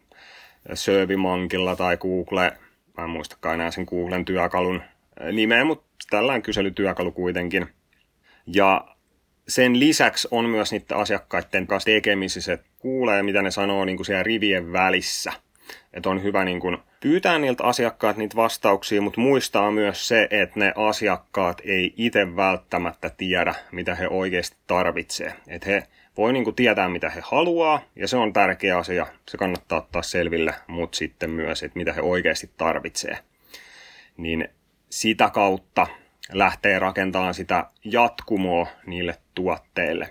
Servimankilla 0.74 1.76
tai 1.76 1.96
Google, 1.96 2.52
mä 2.98 3.04
en 3.04 3.10
muistakaan 3.10 3.54
enää 3.54 3.70
sen 3.70 3.86
Googlen 3.88 4.24
työkalun 4.24 4.82
nimeä, 5.32 5.64
mutta 5.64 5.86
tällainen 6.10 6.42
kyselytyökalu 6.42 7.12
kuitenkin. 7.12 7.66
Ja 8.46 8.84
sen 9.48 9.80
lisäksi 9.80 10.28
on 10.30 10.44
myös 10.44 10.72
niiden 10.72 10.96
asiakkaiden 10.96 11.66
kanssa 11.66 11.90
tekemisissä, 11.90 12.52
että 12.52 12.66
kuulee, 12.78 13.22
mitä 13.22 13.42
ne 13.42 13.50
sanoo 13.50 13.84
niin 13.84 13.96
kuin 13.96 14.06
siellä 14.06 14.22
rivien 14.22 14.72
välissä. 14.72 15.32
Että 15.92 16.10
on 16.10 16.22
hyvä 16.22 16.44
niin 16.44 16.60
kuin 16.60 16.78
pyytää 17.00 17.38
niiltä 17.38 17.64
asiakkaat 17.64 18.16
niitä 18.16 18.36
vastauksia, 18.36 19.02
mutta 19.02 19.20
muistaa 19.20 19.70
myös 19.70 20.08
se, 20.08 20.28
että 20.30 20.60
ne 20.60 20.72
asiakkaat 20.76 21.62
ei 21.64 21.94
itse 21.96 22.36
välttämättä 22.36 23.10
tiedä, 23.10 23.54
mitä 23.72 23.94
he 23.94 24.08
oikeasti 24.08 24.56
tarvitsee. 24.66 25.34
Että 25.48 25.70
he 25.70 25.82
voi 26.16 26.32
niin 26.32 26.44
kuin 26.44 26.56
tietää, 26.56 26.88
mitä 26.88 27.10
he 27.10 27.20
haluaa, 27.24 27.80
ja 27.96 28.08
se 28.08 28.16
on 28.16 28.32
tärkeä 28.32 28.78
asia. 28.78 29.06
Se 29.28 29.38
kannattaa 29.38 29.78
ottaa 29.78 30.02
selville, 30.02 30.54
mutta 30.66 30.96
sitten 30.96 31.30
myös, 31.30 31.62
että 31.62 31.78
mitä 31.78 31.92
he 31.92 32.00
oikeasti 32.00 32.50
tarvitsee. 32.56 33.18
Niin 34.16 34.48
sitä 34.90 35.30
kautta 35.30 35.86
lähtee 36.32 36.78
rakentamaan 36.78 37.34
sitä 37.34 37.66
jatkumoa 37.84 38.66
niille 38.86 39.16
tuotteille. 39.34 40.10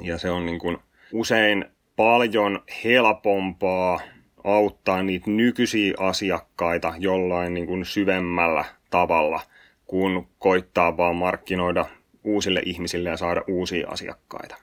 Ja 0.00 0.18
se 0.18 0.30
on 0.30 0.46
niin 0.46 0.58
kuin 0.58 0.78
usein 1.12 1.64
paljon 1.96 2.62
helpompaa 2.84 4.00
auttaa 4.44 5.02
niitä 5.02 5.30
nykyisiä 5.30 5.94
asiakkaita 5.98 6.94
jollain 6.98 7.54
niin 7.54 7.66
kuin 7.66 7.84
syvemmällä 7.84 8.64
tavalla, 8.90 9.40
kun 9.86 10.28
koittaa 10.38 10.96
vaan 10.96 11.16
markkinoida 11.16 11.86
uusille 12.24 12.62
ihmisille 12.64 13.08
ja 13.08 13.16
saada 13.16 13.42
uusia 13.48 13.88
asiakkaita. 13.90 14.56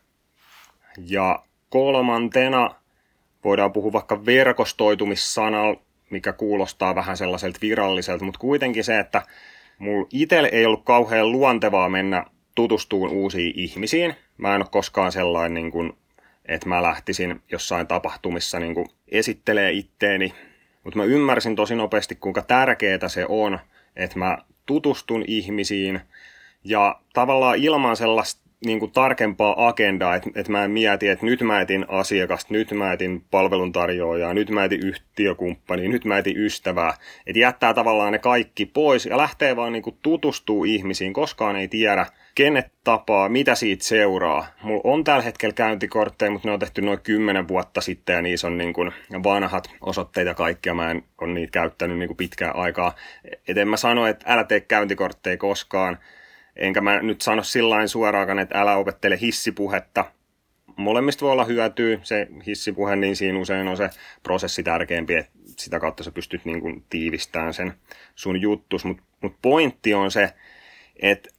Ja 1.08 1.44
kolmantena 1.70 2.76
voidaan 3.44 3.74
puhua 3.74 3.94
vaikka 3.94 4.26
verkostoitumissanalla, 4.26 5.82
mikä 6.10 6.34
kuulostaa 6.34 6.96
vähän 6.96 7.18
sellaiselta 7.18 7.60
viralliselta, 7.62 8.26
mutta 8.26 8.40
kuitenkin 8.40 8.84
se, 8.84 9.00
että 9.00 9.22
mulla 9.80 10.08
itselle 10.12 10.50
ei 10.52 10.66
ollut 10.66 10.86
kauhean 10.86 11.32
luontevaa 11.32 11.90
mennä 11.90 12.26
tutustuun 12.56 13.10
uusiin 13.10 13.54
ihmisiin. 13.56 14.16
Mä 14.38 14.56
en 14.56 14.62
ole 14.62 14.70
koskaan 14.72 15.12
sellainen, 15.12 15.54
niin 15.54 15.72
kuin, 15.72 15.94
että 16.46 16.70
mä 16.70 16.84
lähtisin 16.84 17.42
jossain 17.52 17.88
tapahtumissa 17.88 18.60
niin 18.60 18.74
kuin 18.74 18.88
esittelee 19.12 19.72
itteeni. 19.72 20.34
Mutta 20.84 20.98
mä 20.98 21.04
ymmärsin 21.04 21.56
tosi 21.56 21.76
nopeasti, 21.76 22.16
kuinka 22.16 22.42
tärkeää 22.42 23.08
se 23.08 23.26
on, 23.30 23.60
että 23.96 24.20
mä 24.20 24.38
tutustun 24.66 25.24
ihmisiin 25.28 26.02
ja 26.64 27.00
tavallaan 27.14 27.58
ilman 27.58 27.98
sellaista 27.98 28.42
niin 28.66 28.80
kuin 28.80 28.92
tarkempaa 28.92 29.68
agendaa, 29.68 30.16
että, 30.16 30.30
että 30.36 30.52
mä 30.52 30.64
en 30.64 30.72
mieti, 30.72 31.08
että 31.08 31.26
nyt 31.26 31.42
mä 31.42 31.62
etin 31.62 31.86
asiakasta, 31.88 32.54
nyt 32.54 32.72
mä 32.72 32.94
etin 32.94 33.24
palveluntarjoajaa, 33.32 34.34
nyt 34.34 34.50
mä 34.50 34.64
etin 34.64 34.88
yhtiökumppania, 34.88 35.90
nyt 35.90 36.06
mä 36.06 36.18
etin 36.18 36.38
ystävää. 36.38 36.94
Että 37.28 37.40
jättää 37.40 37.74
tavallaan 37.74 38.12
ne 38.12 38.20
kaikki 38.20 38.66
pois 38.66 39.06
ja 39.06 39.18
lähtee 39.18 39.56
vaan 39.56 39.74
niin 39.74 39.84
kuin 39.84 39.98
tutustuu 40.02 40.64
ihmisiin, 40.64 41.14
koskaan 41.14 41.56
ei 41.56 41.68
tiedä, 41.68 42.06
kenet 42.44 42.72
tapaa, 42.84 43.30
mitä 43.30 43.56
siitä 43.56 43.84
seuraa. 43.84 44.48
Mulla 44.64 44.82
on 44.84 45.04
tällä 45.04 45.24
hetkellä 45.24 45.54
käyntikortteja, 45.54 46.32
mutta 46.32 46.48
ne 46.48 46.54
on 46.54 46.60
tehty 46.60 46.82
noin 46.82 47.00
kymmenen 47.00 47.48
vuotta 47.48 47.82
sitten 47.82 48.14
ja 48.14 48.22
niissä 48.22 48.48
on 48.48 48.58
niin 48.58 48.74
kuin 48.74 48.92
vanhat 49.24 49.70
osoitteita 49.82 50.34
kaikkia. 50.34 50.74
Mä 50.74 50.92
en 50.92 51.04
ole 51.22 51.34
niitä 51.34 51.52
käyttänyt 51.52 51.98
niin 51.98 52.08
kuin 52.08 52.18
pitkään 52.18 52.56
aikaa. 52.56 52.96
Et 53.48 53.58
en 53.58 53.68
mä 53.68 53.78
sano, 53.78 54.08
että 54.08 54.34
älä 54.34 54.44
tee 54.44 54.60
käyntikortteja 54.60 55.38
koskaan, 55.38 55.98
Enkä 56.56 56.82
mä 56.82 57.02
nyt 57.02 57.22
sano 57.22 57.44
sillä 57.44 57.88
suoraan, 57.88 58.40
että 58.40 58.62
älä 58.62 58.76
opettele 58.76 59.20
hissipuhetta. 59.22 60.06
Molemmista 60.76 61.26
voi 61.26 61.32
olla 61.32 61.46
hyötyä, 61.46 62.00
se 62.04 62.28
hissipuhe, 62.48 62.96
niin 62.96 63.16
siinä 63.16 63.40
usein 63.40 63.68
on 63.68 63.78
se 63.78 63.90
prosessi 64.24 64.64
tärkeämpi, 64.64 65.16
että 65.16 65.32
sitä 65.58 65.80
kautta 65.80 66.04
sä 66.04 66.12
pystyt 66.12 66.46
niin 66.46 66.62
kuin 66.62 66.86
tiivistämään 66.90 67.54
sen 67.54 67.74
sun 68.16 68.42
juttus. 68.42 68.86
Mutta 68.86 69.04
mut 69.22 69.36
pointti 69.42 69.94
on 69.94 70.12
se, 70.12 70.34
että 71.02 71.30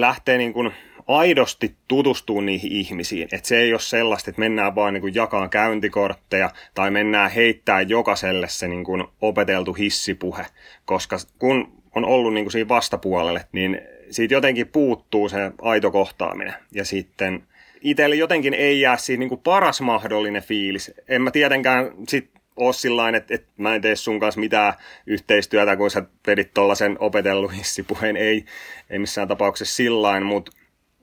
lähtee 0.00 0.38
niin 0.38 0.52
kuin 0.52 0.72
aidosti 1.08 1.74
tutustuu 1.88 2.40
niihin 2.40 2.72
ihmisiin. 2.72 3.28
Että 3.32 3.48
se 3.48 3.58
ei 3.58 3.72
ole 3.72 3.80
sellaista, 3.80 4.30
että 4.30 4.40
mennään 4.40 4.74
vaan 4.74 4.94
niin 4.94 5.00
kuin 5.00 5.14
jakaa 5.14 5.48
käyntikortteja 5.48 6.50
tai 6.74 6.90
mennään 6.90 7.30
heittää 7.30 7.82
jokaiselle 7.82 8.48
se 8.48 8.68
niin 8.68 8.84
kuin 8.84 9.04
opeteltu 9.20 9.72
hissipuhe. 9.72 10.46
Koska 10.84 11.16
kun 11.38 11.72
on 11.94 12.04
ollut 12.04 12.34
niin 12.34 12.44
kuin 12.44 12.52
siinä 12.52 12.68
vastapuolelle, 12.68 13.44
niin 13.52 13.80
siitä 14.10 14.34
jotenkin 14.34 14.68
puuttuu 14.68 15.28
se 15.28 15.52
aito 15.62 15.90
kohtaaminen. 15.90 16.54
Ja 16.72 16.84
sitten 16.84 17.42
itselle 17.80 18.16
jotenkin 18.16 18.54
ei 18.54 18.80
jää 18.80 18.96
siitä 18.96 19.18
niin 19.18 19.28
kuin 19.28 19.40
paras 19.40 19.80
mahdollinen 19.80 20.42
fiilis. 20.42 20.94
En 21.08 21.22
mä 21.22 21.30
tietenkään 21.30 21.90
sit 22.08 22.30
ole 22.58 22.72
sillä 22.72 23.08
että, 23.08 23.34
että 23.34 23.48
mä 23.56 23.74
en 23.74 23.82
tee 23.82 23.96
sun 23.96 24.20
kanssa 24.20 24.40
mitään 24.40 24.74
yhteistyötä, 25.06 25.76
kun 25.76 25.90
sä 25.90 26.02
vedit 26.26 26.54
tuollaisen 26.54 26.96
opetellut 27.00 27.56
hissipuheen. 27.56 28.16
Ei, 28.16 28.44
ei 28.90 28.98
missään 28.98 29.28
tapauksessa 29.28 29.76
sillä 29.76 30.20
mutta 30.20 30.52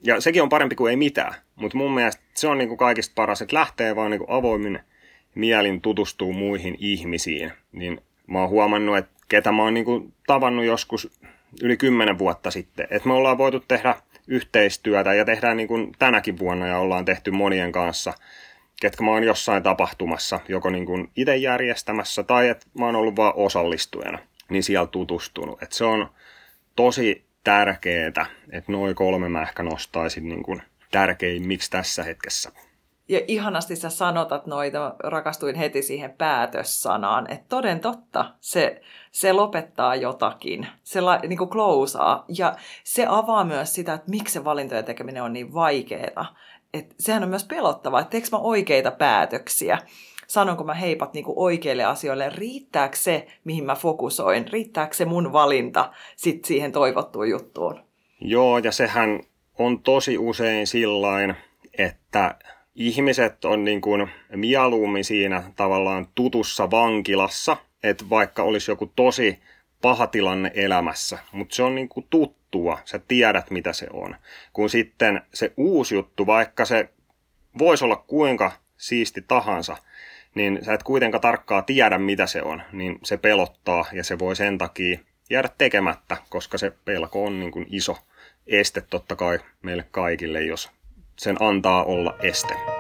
ja 0.04 0.22
sekin 0.22 0.44
on 0.44 0.50
parempi 0.50 0.76
kuin 0.76 0.90
ei 0.90 0.96
mitään. 0.96 1.34
Mutta 1.56 1.78
mun 1.78 1.94
mielestä 1.94 2.22
se 2.34 2.48
on 2.48 2.58
niin 2.58 2.68
kuin 2.68 2.78
kaikista 2.78 3.12
paras, 3.16 3.42
että 3.42 3.56
lähtee 3.56 3.96
vaan 3.96 4.12
niin 4.12 4.20
kuin 4.20 4.32
avoimin 4.32 4.80
mielin 5.36 5.82
tutustuu 5.82 6.34
muihin 6.34 6.76
ihmisiin. 6.80 7.52
Niin 7.72 8.02
mä 8.28 8.40
oon 8.40 8.50
huomannut, 8.50 8.98
että 8.98 9.12
ketä 9.28 9.52
mä 9.52 9.64
oon 9.64 9.74
niin 9.74 9.86
kuin 9.86 10.14
tavannut 10.28 10.66
joskus 10.66 11.20
yli 11.62 11.78
kymmenen 11.78 12.20
vuotta 12.20 12.52
sitten. 12.52 12.88
Et 12.90 13.06
me 13.06 13.14
ollaan 13.14 13.38
voitu 13.38 13.60
tehdä 13.60 13.96
yhteistyötä 14.28 15.14
ja 15.14 15.26
tehdään 15.26 15.58
niin 15.58 15.68
kuin 15.68 15.92
tänäkin 16.00 16.40
vuonna 16.40 16.68
ja 16.68 16.78
ollaan 16.78 17.06
tehty 17.06 17.32
monien 17.32 17.72
kanssa, 17.72 18.14
ketkä 18.82 19.03
mä 19.03 19.12
oon 19.12 19.24
jossain 19.24 19.63
tapahtumassa, 19.63 20.39
joko 20.48 20.70
niin 20.70 20.86
kuin 20.86 21.12
itse 21.15 21.36
järjestämässä 21.36 22.24
tai 22.24 22.50
että 22.50 22.65
mä 22.79 22.86
oon 22.86 22.96
ollut 22.96 23.15
vaan 23.15 23.34
osallistujana, 23.36 24.20
niin 24.50 24.63
siellä 24.63 24.88
tutustunut. 24.88 25.63
Et 25.63 25.72
se 25.72 25.86
on 25.86 26.10
tosi 26.75 27.25
tärkeää, 27.44 28.25
että 28.51 28.72
noin 28.72 28.96
kolme 28.96 29.29
mä 29.29 29.41
ehkä 29.41 29.63
nostaisin 29.63 30.29
niin 30.29 30.44
kuin 30.44 30.62
tärkeimmiksi 30.91 31.72
tässä 31.72 32.03
hetkessä. 32.03 32.51
Ja 33.10 33.22
ihanasti 33.27 33.75
sä 33.75 33.89
sanotat 33.89 34.46
noita, 34.46 34.96
rakastuin 35.03 35.55
heti 35.55 35.82
siihen 35.82 36.12
päätössanaan, 36.12 37.32
että 37.32 37.46
toden 37.50 37.79
totta, 37.79 38.34
se, 38.39 38.82
se 39.12 39.34
lopettaa 39.34 39.96
jotakin, 39.96 40.67
se 40.84 41.01
la, 41.01 41.17
niin 41.17 41.38
kuin 41.38 41.50
closeaa, 41.50 42.25
ja 42.38 42.55
se 42.84 43.05
avaa 43.10 43.44
myös 43.44 43.74
sitä, 43.74 43.94
että 43.94 44.12
miksi 44.12 44.34
se 44.34 44.44
valintojen 44.44 44.86
tekeminen 44.86 45.24
on 45.24 45.34
niin 45.34 45.53
vaikeaa. 45.53 46.36
Et 46.75 46.96
sehän 47.00 47.24
on 47.24 47.29
myös 47.29 47.44
pelottavaa, 47.44 48.00
että 48.00 48.12
teekö 48.12 48.27
mä 48.32 48.38
oikeita 48.38 48.91
päätöksiä, 48.91 49.77
sanonko 50.27 50.63
mä 50.63 50.74
heipat 50.74 51.13
niin 51.13 51.25
kuin 51.25 51.38
oikeille 51.38 51.84
asioille, 51.84 52.29
riittääkö 52.29 52.96
se, 52.96 53.27
mihin 53.44 53.65
mä 53.65 53.75
fokusoin, 53.75 54.48
riittääkö 54.48 54.94
se 54.94 55.05
mun 55.05 55.34
valinta 55.34 55.91
sit 56.15 56.46
siihen 56.46 56.72
toivottuun 56.72 57.29
juttuun. 57.29 57.79
Joo, 58.22 58.58
ja 58.58 58.72
sehän 58.72 59.20
on 59.60 59.79
tosi 59.79 60.17
usein 60.17 60.67
sillain, 60.67 61.36
että 61.77 62.36
ihmiset 62.75 63.46
on 63.46 63.63
niin 63.63 63.82
kuin 63.82 64.10
mieluummin 64.36 65.03
siinä 65.03 65.44
tavallaan 65.55 66.08
tutussa 66.15 66.72
vankilassa, 66.72 67.58
että 67.84 68.05
vaikka 68.10 68.44
olisi 68.44 68.72
joku 68.72 68.91
tosi 68.96 69.39
paha 69.86 70.08
tilanne 70.08 70.51
elämässä, 70.54 71.18
mutta 71.32 71.56
se 71.56 71.63
on 71.63 71.75
niin 71.75 71.89
kuin 71.89 72.08
tuttua, 72.10 72.80
sä 72.86 73.00
tiedät 73.00 73.51
mitä 73.51 73.74
se 73.74 73.88
on. 73.94 74.15
Kun 74.54 74.70
sitten 74.70 75.22
se 75.34 75.54
uusi 75.58 75.96
juttu, 75.96 76.27
vaikka 76.27 76.65
se 76.65 76.89
voisi 77.58 77.86
olla 77.86 78.04
kuinka 78.08 78.51
siisti 78.77 79.22
tahansa, 79.27 79.77
niin 80.36 80.60
sä 80.65 80.74
et 80.74 80.84
kuitenkaan 80.84 81.22
tarkkaa 81.22 81.62
tiedä 81.62 81.98
mitä 81.98 82.25
se 82.25 82.42
on, 82.42 82.62
niin 82.72 83.00
se 83.04 83.18
pelottaa 83.18 83.86
ja 83.94 84.04
se 84.04 84.20
voi 84.20 84.36
sen 84.36 84.58
takia 84.58 85.00
jäädä 85.30 85.50
tekemättä, 85.58 86.18
koska 86.30 86.58
se 86.58 86.72
pelko 86.86 87.25
on 87.25 87.39
niin 87.39 87.51
kuin 87.51 87.65
iso 87.70 87.98
este 88.48 88.82
totta 88.82 89.15
kai 89.15 89.39
meille 89.62 89.86
kaikille, 89.92 90.42
jos 90.42 90.70
sen 91.18 91.38
antaa 91.39 91.84
olla 91.84 92.15
este. 92.22 92.75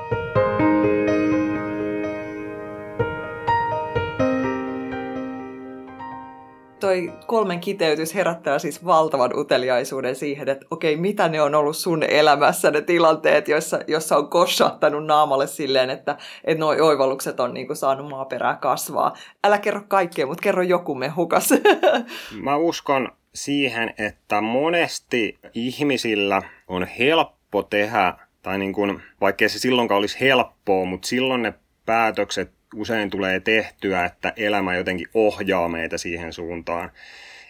Toi 6.95 7.13
kolmen 7.27 7.59
kiteytys 7.59 8.15
herättää 8.15 8.59
siis 8.59 8.85
valtavan 8.85 9.37
uteliaisuuden 9.37 10.15
siihen, 10.15 10.49
että 10.49 10.65
okei, 10.71 10.97
mitä 10.97 11.29
ne 11.29 11.41
on 11.41 11.55
ollut 11.55 11.77
sun 11.77 12.03
elämässä, 12.03 12.71
ne 12.71 12.81
tilanteet, 12.81 13.47
joissa, 13.47 13.79
joissa 13.87 14.17
on 14.17 14.29
koshahtanut 14.29 15.05
naamalle 15.05 15.47
silleen, 15.47 15.89
että, 15.89 16.17
että 16.43 16.59
nuo 16.59 16.75
oivallukset 16.81 17.39
on 17.39 17.53
niin 17.53 17.67
kuin 17.67 17.77
saanut 17.77 18.09
maaperää 18.09 18.55
kasvaa. 18.55 19.13
Älä 19.43 19.57
kerro 19.57 19.81
kaikkea, 19.87 20.25
mutta 20.25 20.41
kerro 20.41 20.61
joku 20.61 20.95
me 20.95 21.07
hukas. 21.07 21.53
Mä 22.43 22.55
uskon 22.55 23.11
siihen, 23.33 23.93
että 23.97 24.41
monesti 24.41 25.39
ihmisillä 25.53 26.41
on 26.67 26.87
helppo 26.99 27.63
tehdä, 27.63 28.13
tai 28.41 28.57
niin 28.57 28.73
kuin, 28.73 29.01
vaikkei 29.21 29.49
se 29.49 29.59
silloinkaan 29.59 29.99
olisi 29.99 30.19
helppoa, 30.19 30.85
mutta 30.85 31.07
silloin 31.07 31.41
ne 31.41 31.53
päätökset 31.85 32.51
usein 32.75 33.09
tulee 33.09 33.39
tehtyä, 33.39 34.05
että 34.05 34.33
elämä 34.37 34.75
jotenkin 34.75 35.07
ohjaa 35.13 35.69
meitä 35.69 35.97
siihen 35.97 36.33
suuntaan. 36.33 36.91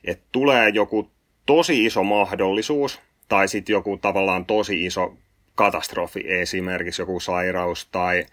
Että 0.03 0.25
tulee 0.31 0.69
joku 0.69 1.11
tosi 1.45 1.85
iso 1.85 2.03
mahdollisuus, 2.03 3.01
tai 3.27 3.47
sitten 3.47 3.73
joku 3.73 3.97
tavallaan 3.97 4.45
tosi 4.45 4.85
iso 4.85 5.17
katastrofi, 5.55 6.23
esimerkiksi 6.27 7.01
joku 7.01 7.19
sairaus 7.19 7.87
tai 7.91 8.25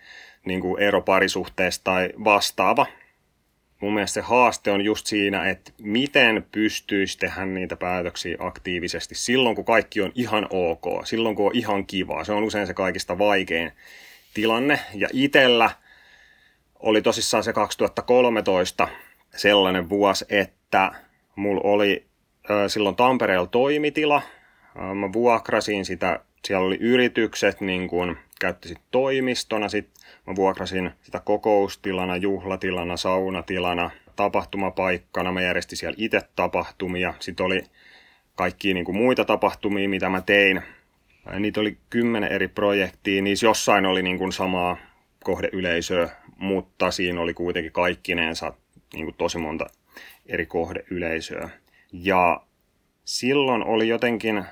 niin 0.44 0.60
kuin 0.60 0.82
ero 0.82 1.00
parisuhteesta 1.00 1.84
tai 1.84 2.10
vastaava. 2.24 2.86
Mun 3.80 3.94
mielestä 3.94 4.14
se 4.14 4.20
haaste 4.20 4.70
on 4.70 4.80
just 4.84 5.06
siinä, 5.06 5.48
että 5.48 5.72
miten 5.78 6.46
pystyisi 6.52 7.18
tehdä 7.18 7.46
niitä 7.46 7.76
päätöksiä 7.76 8.36
aktiivisesti 8.38 9.14
silloin, 9.14 9.56
kun 9.56 9.64
kaikki 9.64 10.00
on 10.00 10.12
ihan 10.14 10.46
ok, 10.50 11.06
silloin 11.06 11.36
kun 11.36 11.46
on 11.46 11.56
ihan 11.56 11.86
kivaa. 11.86 12.24
Se 12.24 12.32
on 12.32 12.44
usein 12.44 12.66
se 12.66 12.74
kaikista 12.74 13.18
vaikein 13.18 13.72
tilanne. 14.34 14.80
Ja 14.94 15.08
itellä 15.12 15.70
oli 16.82 17.02
tosissaan 17.02 17.44
se 17.44 17.52
2013 17.52 18.88
sellainen 19.36 19.88
vuosi, 19.88 20.24
että 20.28 20.92
mulla 21.36 21.60
oli 21.64 22.06
silloin 22.66 22.96
Tampereella 22.96 23.46
toimitila. 23.46 24.22
Mä 24.94 25.12
vuokrasin 25.12 25.84
sitä, 25.84 26.20
siellä 26.44 26.66
oli 26.66 26.78
yritykset, 26.80 27.60
niin 27.60 27.88
kun 27.88 28.16
käytti 28.40 28.68
sit 28.68 28.80
toimistona, 28.90 29.68
sitten 29.68 30.04
mä 30.26 30.36
vuokrasin 30.36 30.90
sitä 31.02 31.20
kokoustilana, 31.20 32.16
juhlatilana, 32.16 32.96
saunatilana, 32.96 33.90
tapahtumapaikkana. 34.16 35.32
Mä 35.32 35.42
järjestin 35.42 35.78
siellä 35.78 35.96
itse 35.98 36.20
tapahtumia. 36.36 37.14
Sitten 37.18 37.46
oli 37.46 37.62
kaikki 38.34 38.74
niin 38.74 38.84
kuin 38.84 38.96
muita 38.96 39.24
tapahtumia, 39.24 39.88
mitä 39.88 40.08
mä 40.08 40.20
tein. 40.20 40.62
Niitä 41.38 41.60
oli 41.60 41.78
kymmenen 41.90 42.32
eri 42.32 42.48
projektia, 42.48 43.22
niissä 43.22 43.46
jossain 43.46 43.86
oli 43.86 44.02
niin 44.02 44.18
kuin 44.18 44.32
samaa 44.32 44.76
kohdeyleisöä, 45.24 46.08
mutta 46.38 46.90
siinä 46.90 47.20
oli 47.20 47.34
kuitenkin 47.34 47.72
kaikkineensa 47.72 48.54
niin 48.94 49.04
kuin 49.04 49.14
tosi 49.18 49.38
monta 49.38 49.66
eri 50.26 50.46
kohdeyleisöä. 50.46 51.48
Ja 51.92 52.42
silloin 53.04 53.64
oli 53.64 53.88
jotenkin 53.88 54.44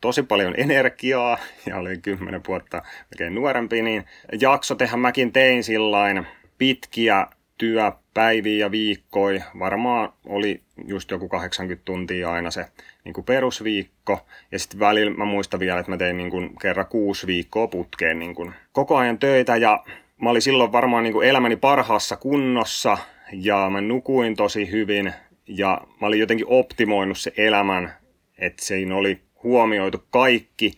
tosi 0.00 0.22
paljon 0.22 0.54
energiaa 0.56 1.38
ja 1.66 1.76
olin 1.76 2.02
kymmenen 2.02 2.42
vuotta 2.48 2.82
oikein 3.12 3.34
nuorempi, 3.34 3.82
niin 3.82 4.04
jakso 4.40 4.74
tehdä 4.74 4.96
mäkin 4.96 5.32
tein 5.32 5.64
sillain 5.64 6.26
pitkiä 6.58 7.26
työpäiviä 7.58 8.58
ja 8.58 8.70
viikkoja. 8.70 9.44
Varmaan 9.58 10.12
oli 10.26 10.62
just 10.86 11.10
joku 11.10 11.28
80 11.28 11.84
tuntia 11.84 12.32
aina 12.32 12.50
se 12.50 12.66
niin 13.04 13.12
kuin 13.12 13.24
perusviikko. 13.24 14.26
Ja 14.52 14.58
sitten 14.58 14.80
välillä 14.80 15.16
mä 15.16 15.24
muistan 15.24 15.60
vielä, 15.60 15.80
että 15.80 15.92
mä 15.92 15.96
tein 15.96 16.16
niin 16.16 16.30
kuin 16.30 16.58
kerran 16.62 16.86
kuusi 16.86 17.26
viikkoa 17.26 17.68
putkeen 17.68 18.18
niin 18.18 18.34
kuin 18.34 18.54
koko 18.72 18.96
ajan 18.96 19.18
töitä. 19.18 19.56
Ja 19.56 19.84
mä 20.22 20.30
olin 20.30 20.42
silloin 20.42 20.72
varmaan 20.72 21.02
niin 21.02 21.12
kuin 21.12 21.28
elämäni 21.28 21.56
parhaassa 21.56 22.16
kunnossa 22.16 22.98
ja 23.32 23.70
mä 23.70 23.80
nukuin 23.80 24.36
tosi 24.36 24.70
hyvin. 24.70 25.12
Ja 25.46 25.80
mä 26.00 26.06
olin 26.06 26.20
jotenkin 26.20 26.46
optimoinut 26.48 27.18
se 27.18 27.32
elämän, 27.36 27.92
että 28.38 28.64
siinä 28.64 28.96
oli 28.96 29.20
huomioitu 29.42 30.04
kaikki 30.10 30.72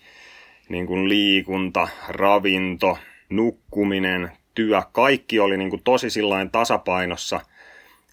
niin 0.69 0.87
kuin 0.87 1.09
liikunta, 1.09 1.89
ravinto, 2.09 2.99
nukkuminen, 3.31 4.33
työ, 4.55 4.83
kaikki 4.93 5.41
oli 5.41 5.57
niin 5.57 5.71
kuin 5.71 5.83
tosi 5.83 6.11
sillain 6.11 6.51
tasapainossa. 6.51 7.41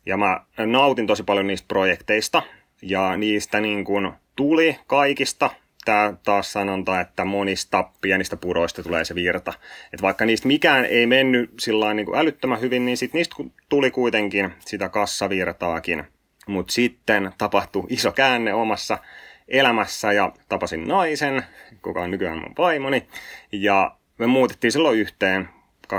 Ja 0.05 0.17
mä 0.17 0.45
nautin 0.65 1.07
tosi 1.07 1.23
paljon 1.23 1.47
niistä 1.47 1.67
projekteista 1.67 2.43
ja 2.81 3.17
niistä 3.17 3.59
niin 3.61 3.85
kuin 3.85 4.11
tuli 4.35 4.77
kaikista 4.87 5.49
tämä 5.85 6.13
taas 6.23 6.53
sanonta, 6.53 6.99
että 6.99 7.25
monista 7.25 7.89
pienistä 8.01 8.37
puroista 8.37 8.83
tulee 8.83 9.05
se 9.05 9.15
virta. 9.15 9.53
Et 9.93 10.01
vaikka 10.01 10.25
niistä 10.25 10.47
mikään 10.47 10.85
ei 10.85 11.07
mennyt 11.07 11.51
sillä 11.59 11.93
niin 11.93 12.05
kuin 12.05 12.19
älyttömän 12.19 12.61
hyvin, 12.61 12.85
niin 12.85 12.97
sit 12.97 13.13
niistä 13.13 13.35
tuli 13.69 13.91
kuitenkin 13.91 14.53
sitä 14.59 14.89
kassavirtaakin. 14.89 16.03
Mutta 16.47 16.73
sitten 16.73 17.31
tapahtui 17.37 17.85
iso 17.89 18.11
käänne 18.11 18.53
omassa 18.53 18.97
elämässä 19.47 20.11
ja 20.11 20.31
tapasin 20.49 20.87
naisen, 20.87 21.43
kuka 21.81 22.01
on 22.01 22.11
nykyään 22.11 22.37
mun 22.37 22.53
vaimoni. 22.57 23.07
Ja 23.51 23.95
me 24.17 24.27
muutettiin 24.27 24.71
silloin 24.71 24.99
yhteen 24.99 25.49
2013-2014 25.93 25.97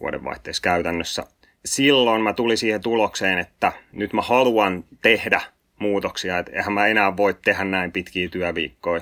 vuodenvaihteessa 0.00 0.62
käytännössä. 0.62 1.24
Silloin 1.64 2.22
mä 2.22 2.32
tulin 2.32 2.58
siihen 2.58 2.80
tulokseen, 2.80 3.38
että 3.38 3.72
nyt 3.92 4.12
mä 4.12 4.22
haluan 4.22 4.84
tehdä 5.02 5.40
muutoksia, 5.78 6.38
että 6.38 6.52
eihän 6.52 6.72
mä 6.72 6.86
enää 6.86 7.16
voi 7.16 7.34
tehdä 7.44 7.64
näin 7.64 7.92
pitkiä 7.92 8.28
työviikkoja, 8.28 9.00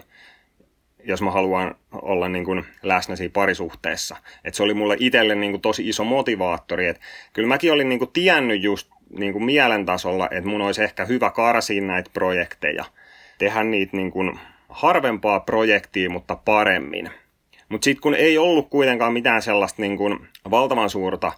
jos 1.05 1.23
mä 1.23 1.31
haluan 1.31 1.75
olla 1.93 2.29
niin 2.29 2.45
kuin 2.45 2.65
läsnä 2.83 3.17
siinä 3.17 3.33
parisuhteessa. 3.33 4.17
Et 4.45 4.55
se 4.55 4.63
oli 4.63 4.75
mulle 4.75 4.97
itselle 4.99 5.35
niin 5.35 5.53
kuin 5.53 5.61
tosi 5.61 5.89
iso 5.89 6.05
motivaattori. 6.05 6.87
Et 6.87 7.01
kyllä 7.33 7.49
mäkin 7.49 7.73
olin 7.73 7.89
niin 7.89 7.99
kuin 7.99 8.13
tiennyt 8.13 8.63
just 8.63 8.91
niin 9.19 9.33
kuin 9.33 9.45
mielen 9.45 9.87
tasolla, 9.87 10.29
että 10.31 10.51
mun 10.51 10.61
olisi 10.61 10.83
ehkä 10.83 11.05
hyvä 11.05 11.31
karsia 11.31 11.83
näitä 11.83 12.11
projekteja. 12.15 12.85
Tehdä 13.39 13.65
niitä 13.65 13.97
niin 13.97 14.11
kuin 14.11 14.39
harvempaa 14.69 15.41
projektia, 15.41 16.11
mutta 16.11 16.37
paremmin. 16.37 17.11
Mutta 17.69 17.85
sitten 17.85 18.03
kun 18.03 18.15
ei 18.15 18.39
ollut 18.39 18.71
kuitenkaan 18.71 19.13
mitään 19.13 19.43
sellaista 19.43 19.83
niin 19.83 19.97
kuin 19.97 20.29
valtavan 20.51 20.91
suurta 20.91 21.33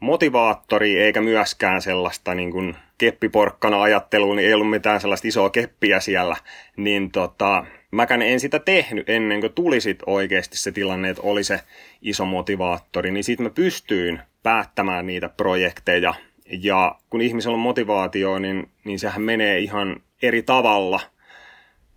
motivaattoria, 0.00 1.04
eikä 1.04 1.20
myöskään 1.20 1.82
sellaista 1.82 2.34
niin 2.34 2.50
kuin 2.50 2.76
keppiporkkana 2.98 3.82
ajattelua, 3.82 4.34
niin 4.34 4.48
ei 4.48 4.54
ollut 4.54 4.70
mitään 4.70 5.00
sellaista 5.00 5.28
isoa 5.28 5.50
keppiä 5.50 6.00
siellä, 6.00 6.36
niin 6.76 7.10
tota, 7.10 7.64
mäkään 7.90 8.22
en 8.22 8.40
sitä 8.40 8.58
tehnyt 8.58 9.08
ennen 9.08 9.40
kuin 9.40 9.52
tuli 9.52 9.80
sit 9.80 10.02
oikeasti 10.06 10.58
se 10.58 10.72
tilanne, 10.72 11.10
että 11.10 11.22
oli 11.22 11.44
se 11.44 11.60
iso 12.02 12.24
motivaattori, 12.24 13.10
niin 13.10 13.24
sitten 13.24 13.46
mä 13.46 13.50
pystyin 13.50 14.20
päättämään 14.42 15.06
niitä 15.06 15.28
projekteja. 15.28 16.14
Ja 16.62 16.98
kun 17.10 17.20
ihmisellä 17.20 17.54
on 17.54 17.60
motivaatio, 17.60 18.38
niin, 18.38 18.68
niin 18.84 18.98
sehän 18.98 19.22
menee 19.22 19.58
ihan 19.58 20.02
eri 20.22 20.42
tavalla. 20.42 21.00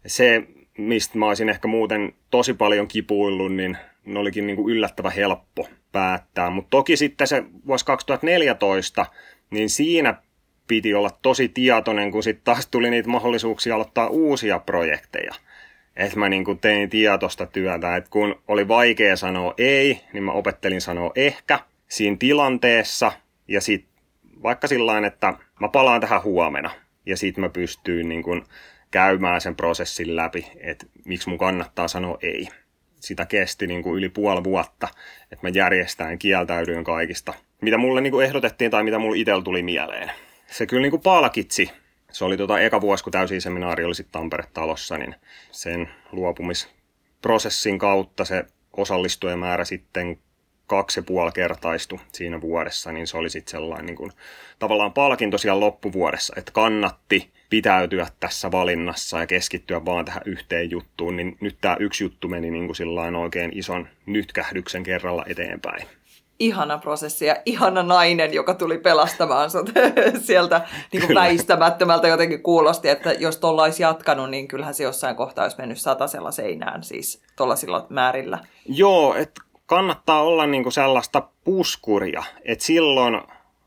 Se, 0.06 0.44
mistä 0.78 1.18
mä 1.18 1.28
olisin 1.28 1.50
ehkä 1.50 1.68
muuten 1.68 2.14
tosi 2.32 2.54
paljon 2.54 2.88
kipuillut, 2.88 3.56
niin 3.56 3.78
ne 4.14 4.20
olikin 4.20 4.48
niin 4.48 4.56
kuin 4.56 4.76
yllättävän 4.76 5.12
helppo 5.12 5.68
päättää. 5.92 6.50
Mutta 6.50 6.70
toki 6.70 6.98
sitten 6.98 7.28
se 7.28 7.44
vuosi 7.68 7.86
2014, 7.86 9.06
niin 9.50 9.70
siinä 9.70 10.16
piti 10.68 10.94
olla 10.94 11.10
tosi 11.22 11.50
tietoinen, 11.50 12.12
kun 12.12 12.24
sitten 12.24 12.44
taas 12.44 12.68
tuli 12.68 12.90
niitä 12.90 13.10
mahdollisuuksia 13.10 13.76
aloittaa 13.76 14.08
uusia 14.08 14.60
projekteja. 14.60 15.36
että 15.96 16.20
mä 16.20 16.30
niin 16.30 16.46
kuin 16.46 16.60
tein 16.60 16.90
tietoista 16.90 17.46
työtä, 17.46 17.96
että 17.96 18.10
kun 18.10 18.42
oli 18.48 18.68
vaikea 18.68 19.16
sanoa 19.16 19.54
ei, 19.58 20.02
niin 20.14 20.24
mä 20.24 20.32
opettelin 20.32 20.82
sanoa 20.82 21.12
ehkä 21.16 21.60
siinä 21.88 22.18
tilanteessa 22.20 23.12
ja 23.48 23.62
sitten 23.62 23.90
vaikka 24.44 24.68
sillä 24.68 25.08
että 25.08 25.34
mä 25.60 25.68
palaan 25.68 26.02
tähän 26.02 26.24
huomenna 26.24 26.72
ja 27.06 27.18
sitten 27.18 27.44
mä 27.44 27.50
pystyin 27.50 28.10
niin 28.10 28.24
kuin 28.24 28.44
käymään 28.92 29.42
sen 29.42 29.56
prosessin 29.56 30.16
läpi, 30.16 30.52
että 30.60 30.86
miksi 31.06 31.30
mun 31.30 31.38
kannattaa 31.38 31.88
sanoa 31.88 32.18
ei. 32.22 32.48
Sitä 33.00 33.26
kesti 33.26 33.68
niin 33.68 33.84
kuin 33.84 33.98
yli 33.98 34.10
puoli 34.10 34.44
vuotta, 34.44 34.88
että 35.32 35.48
mä 35.48 35.50
järjestään 35.50 36.20
kieltäydyin 36.20 36.84
kaikista, 36.84 37.34
mitä 37.62 37.78
mulle 37.78 38.02
niin 38.02 38.12
kuin 38.12 38.26
ehdotettiin 38.26 38.72
tai 38.72 38.84
mitä 38.84 39.00
mulle 39.00 39.18
itsellä 39.18 39.44
tuli 39.44 39.64
mieleen. 39.64 40.12
Se 40.48 40.66
kyllä 40.66 40.82
niin 40.82 40.92
kuin 40.92 41.02
palkitsi. 41.02 41.72
Se 42.12 42.26
oli 42.26 42.38
tota 42.38 42.60
eka 42.60 42.82
vuosi, 42.82 43.04
kun 43.04 43.12
täysin 43.12 43.42
seminaari 43.42 43.86
oli 43.86 43.96
sitten 43.96 44.12
Tampere-talossa, 44.12 44.98
niin 44.98 45.16
sen 45.52 45.90
luopumisprosessin 46.12 47.80
kautta 47.80 48.26
se 48.26 48.46
osallistujamäärä 48.78 49.66
sitten 49.66 50.20
kaksi 50.70 51.00
ja 51.00 51.04
puoli 51.04 51.32
kertaistu 51.32 52.00
siinä 52.12 52.42
vuodessa, 52.42 52.92
niin 52.92 53.08
se 53.08 53.18
oli 53.18 53.30
sitten 53.30 53.52
sellainen 53.52 53.86
niin 53.86 53.96
kuin, 53.96 54.12
tavallaan 54.60 54.94
palkinto 54.94 55.38
siellä 55.38 55.60
loppuvuodessa, 55.60 56.34
että 56.38 56.52
kannatti 56.52 57.32
pitäytyä 57.50 58.08
tässä 58.20 58.52
valinnassa 58.52 59.20
ja 59.20 59.28
keskittyä 59.28 59.86
vaan 59.86 60.06
tähän 60.06 60.22
yhteen 60.26 60.72
juttuun, 60.72 61.16
niin 61.16 61.38
nyt 61.42 61.58
tämä 61.62 61.78
yksi 61.80 62.04
juttu 62.04 62.28
meni 62.28 62.52
niin 62.52 62.68
kuin 62.68 63.16
oikein 63.16 63.52
ison 63.54 63.88
nytkähdyksen 64.06 64.84
kerralla 64.84 65.26
eteenpäin. 65.28 65.88
Ihana 66.40 66.78
prosessi 66.78 67.26
ja 67.26 67.36
ihana 67.46 67.84
nainen, 67.84 68.34
joka 68.34 68.54
tuli 68.54 68.78
pelastamaan 68.78 69.50
sut 69.50 69.70
sieltä 70.28 70.62
niin 70.92 71.06
kuin 71.06 71.16
väistämättömältä 71.16 72.08
jotenkin 72.08 72.44
kuulosti, 72.44 72.90
että 72.90 73.12
jos 73.12 73.38
tuolla 73.38 73.64
olisi 73.64 73.84
jatkanut, 73.84 74.30
niin 74.30 74.48
kyllähän 74.48 74.74
se 74.74 74.84
jossain 74.84 75.16
kohtaa 75.16 75.46
olisi 75.46 75.58
mennyt 75.58 75.78
satasella 75.78 76.32
seinään, 76.32 76.84
siis 76.84 77.22
tuollaisilla 77.36 77.88
määrillä. 77.90 78.40
Joo, 78.66 79.16
että 79.16 79.42
kannattaa 79.70 80.22
olla 80.22 80.46
niin 80.46 80.64
kuin 80.64 80.74
sellaista 80.74 81.28
puskuria, 81.44 82.24
että 82.46 82.66
silloin 82.66 83.22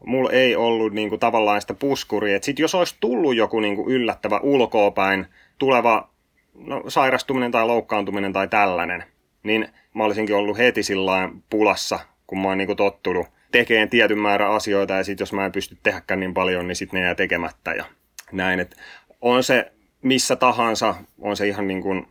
mulla 0.07 0.31
ei 0.31 0.57
ollut 0.57 0.93
niin 0.93 1.09
kuin 1.09 1.21
tavallaan 1.21 1.61
sitä 1.61 1.75
puskuria. 1.75 2.37
Että 2.37 2.47
sit 2.47 2.59
jos 2.59 2.75
olisi 2.75 2.97
tullut 3.01 3.37
joku 3.37 3.61
niin 3.61 3.77
kuin 3.77 3.88
yllättävä 3.88 4.41
ulkoopäin 4.43 5.27
tuleva 5.59 6.09
no, 6.55 6.83
sairastuminen 6.88 7.51
tai 7.51 7.67
loukkaantuminen 7.67 8.33
tai 8.33 8.49
tällainen, 8.49 9.05
niin 9.43 9.69
mä 9.95 10.05
olisinkin 10.05 10.37
ollut 10.37 10.59
heti 10.59 10.83
sillä 10.83 11.29
pulassa, 11.51 11.99
kun 12.27 12.38
mä 12.38 12.49
oon 12.49 12.59
niin 12.59 12.67
kuin 12.67 12.77
tottunut 12.77 13.27
tekemään 13.53 13.91
tietyn 13.91 14.19
määrän 14.19 14.51
asioita 14.51 14.95
ja 14.95 15.05
sitten 15.05 15.23
jos 15.23 15.33
mä 15.33 15.45
en 15.45 15.53
pysty 15.53 15.79
tehäkään 15.83 16.21
niin 16.21 16.35
paljon, 16.35 16.69
niin 16.69 16.77
sitten 16.77 17.01
ne 17.01 17.07
jää 17.07 17.15
tekemättä 17.15 17.73
ja 17.73 17.85
näin. 18.33 18.61
Et 18.61 18.77
on 19.21 19.43
se 19.45 19.73
missä 20.03 20.37
tahansa, 20.37 20.95
on 21.21 21.37
se 21.37 21.49
ihan 21.49 21.69
niin 21.69 21.83
kuin 21.83 22.07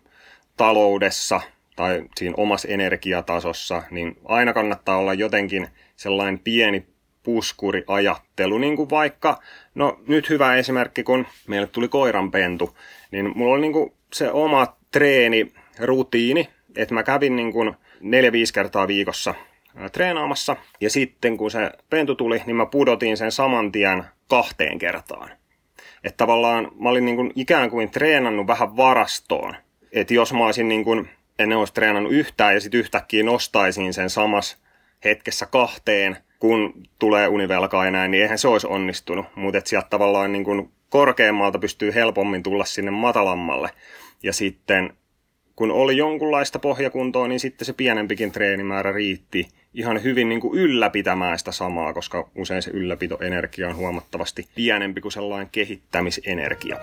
taloudessa, 0.58 1.42
tai 1.76 2.04
siinä 2.18 2.36
omassa 2.38 2.68
energiatasossa, 2.68 3.84
niin 3.92 4.18
aina 4.26 4.54
kannattaa 4.54 4.98
olla 4.98 5.14
jotenkin 5.14 5.68
sellainen 5.96 6.40
pieni 6.40 6.86
puskuriajattelu, 7.24 8.58
niin 8.58 8.76
kuin 8.76 8.90
vaikka, 8.90 9.40
no 9.76 10.00
nyt 10.08 10.30
hyvä 10.30 10.56
esimerkki, 10.56 11.04
kun 11.04 11.26
meille 11.48 11.68
tuli 11.68 11.88
koiranpentu, 11.88 12.78
niin 13.12 13.38
mulla 13.38 13.54
oli 13.54 13.62
niin 13.62 13.74
kuin 13.74 13.94
se 14.14 14.32
oma 14.32 14.76
treeni, 14.92 15.52
rutiini, 15.80 16.50
että 16.76 16.94
mä 16.94 17.04
kävin 17.04 17.36
niin 17.36 17.54
kuin 17.54 17.74
neljä-viisi 18.02 18.54
kertaa 18.54 18.88
viikossa 18.88 19.36
treenaamassa, 19.92 20.56
ja 20.82 20.90
sitten 20.90 21.38
kun 21.38 21.52
se 21.52 21.72
pentu 21.90 22.16
tuli, 22.16 22.42
niin 22.46 22.56
mä 22.56 22.66
pudotin 22.66 23.18
sen 23.18 23.32
saman 23.32 23.72
tien 23.72 24.04
kahteen 24.30 24.80
kertaan. 24.80 25.30
Että 26.04 26.18
tavallaan 26.18 26.72
mä 26.80 26.90
olin 26.90 27.06
niin 27.06 27.16
kuin 27.16 27.32
ikään 27.36 27.70
kuin 27.70 27.92
treenannut 27.92 28.48
vähän 28.48 28.78
varastoon. 28.78 29.56
Että 29.92 30.14
jos 30.14 30.34
mä 30.34 30.46
olisin 30.46 30.68
niin 30.68 30.84
kuin 30.84 31.10
en 31.40 31.54
olisi 31.54 31.74
treenannut 31.74 32.12
yhtään 32.14 32.54
ja 32.54 32.62
sitten 32.62 32.80
yhtäkkiä 32.80 33.24
nostaisin 33.24 33.94
sen 33.94 34.10
samas 34.10 34.62
hetkessä 35.04 35.46
kahteen, 35.46 36.18
kun 36.40 36.74
tulee 37.00 37.28
univelkaa 37.28 37.86
ja 37.86 37.92
näin, 37.92 38.12
niin 38.12 38.24
eihän 38.24 38.38
se 38.38 38.48
olisi 38.48 38.68
onnistunut. 38.68 39.26
Mutta 39.36 39.62
sieltä 39.66 39.88
tavallaan 39.90 40.32
niin 40.32 40.44
kun 40.44 40.72
korkeammalta 40.90 41.60
pystyy 41.60 41.94
helpommin 41.94 42.44
tulla 42.44 42.66
sinne 42.66 42.92
matalammalle. 42.92 43.70
Ja 44.24 44.34
sitten 44.34 44.94
kun 45.56 45.72
oli 45.72 45.98
jonkunlaista 45.98 46.60
pohjakuntoa, 46.60 47.28
niin 47.28 47.40
sitten 47.40 47.66
se 47.66 47.74
pienempikin 47.74 48.32
treenimäärä 48.32 48.92
riitti 48.92 49.48
ihan 49.74 50.04
hyvin 50.04 50.30
niin 50.30 50.42
kuin 50.42 50.60
ylläpitämään 50.60 51.40
sitä 51.40 51.52
samaa, 51.52 51.94
koska 51.94 52.30
usein 52.36 52.62
se 52.62 52.72
ylläpitoenergia 52.72 53.68
on 53.68 53.76
huomattavasti 53.76 54.48
pienempi 54.56 55.02
kuin 55.02 55.12
sellainen 55.12 55.50
kehittämisenergia. 55.52 56.78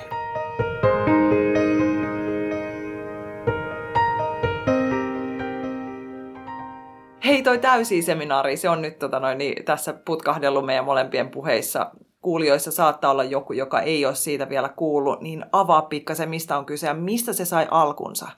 Hei, 7.24 7.42
toi 7.42 7.58
täysi 7.58 8.02
seminaari, 8.02 8.56
se 8.56 8.68
on 8.68 8.82
nyt 8.82 8.98
tota 8.98 9.20
noin, 9.20 9.38
niin 9.38 9.64
tässä 9.64 9.92
putkahdellut 9.92 10.66
meidän 10.66 10.84
molempien 10.84 11.28
puheissa. 11.28 11.90
Kuulijoissa 12.20 12.70
saattaa 12.70 13.10
olla 13.10 13.24
joku, 13.24 13.52
joka 13.52 13.80
ei 13.80 14.06
ole 14.06 14.14
siitä 14.14 14.48
vielä 14.48 14.68
kuullut, 14.68 15.20
niin 15.20 15.44
avaa 15.52 15.82
pikkasen, 15.82 16.28
mistä 16.28 16.58
on 16.58 16.66
kyse 16.66 16.86
ja 16.86 16.94
mistä 16.94 17.32
se 17.32 17.44
sai 17.44 17.66
alkunsa. 17.70 18.28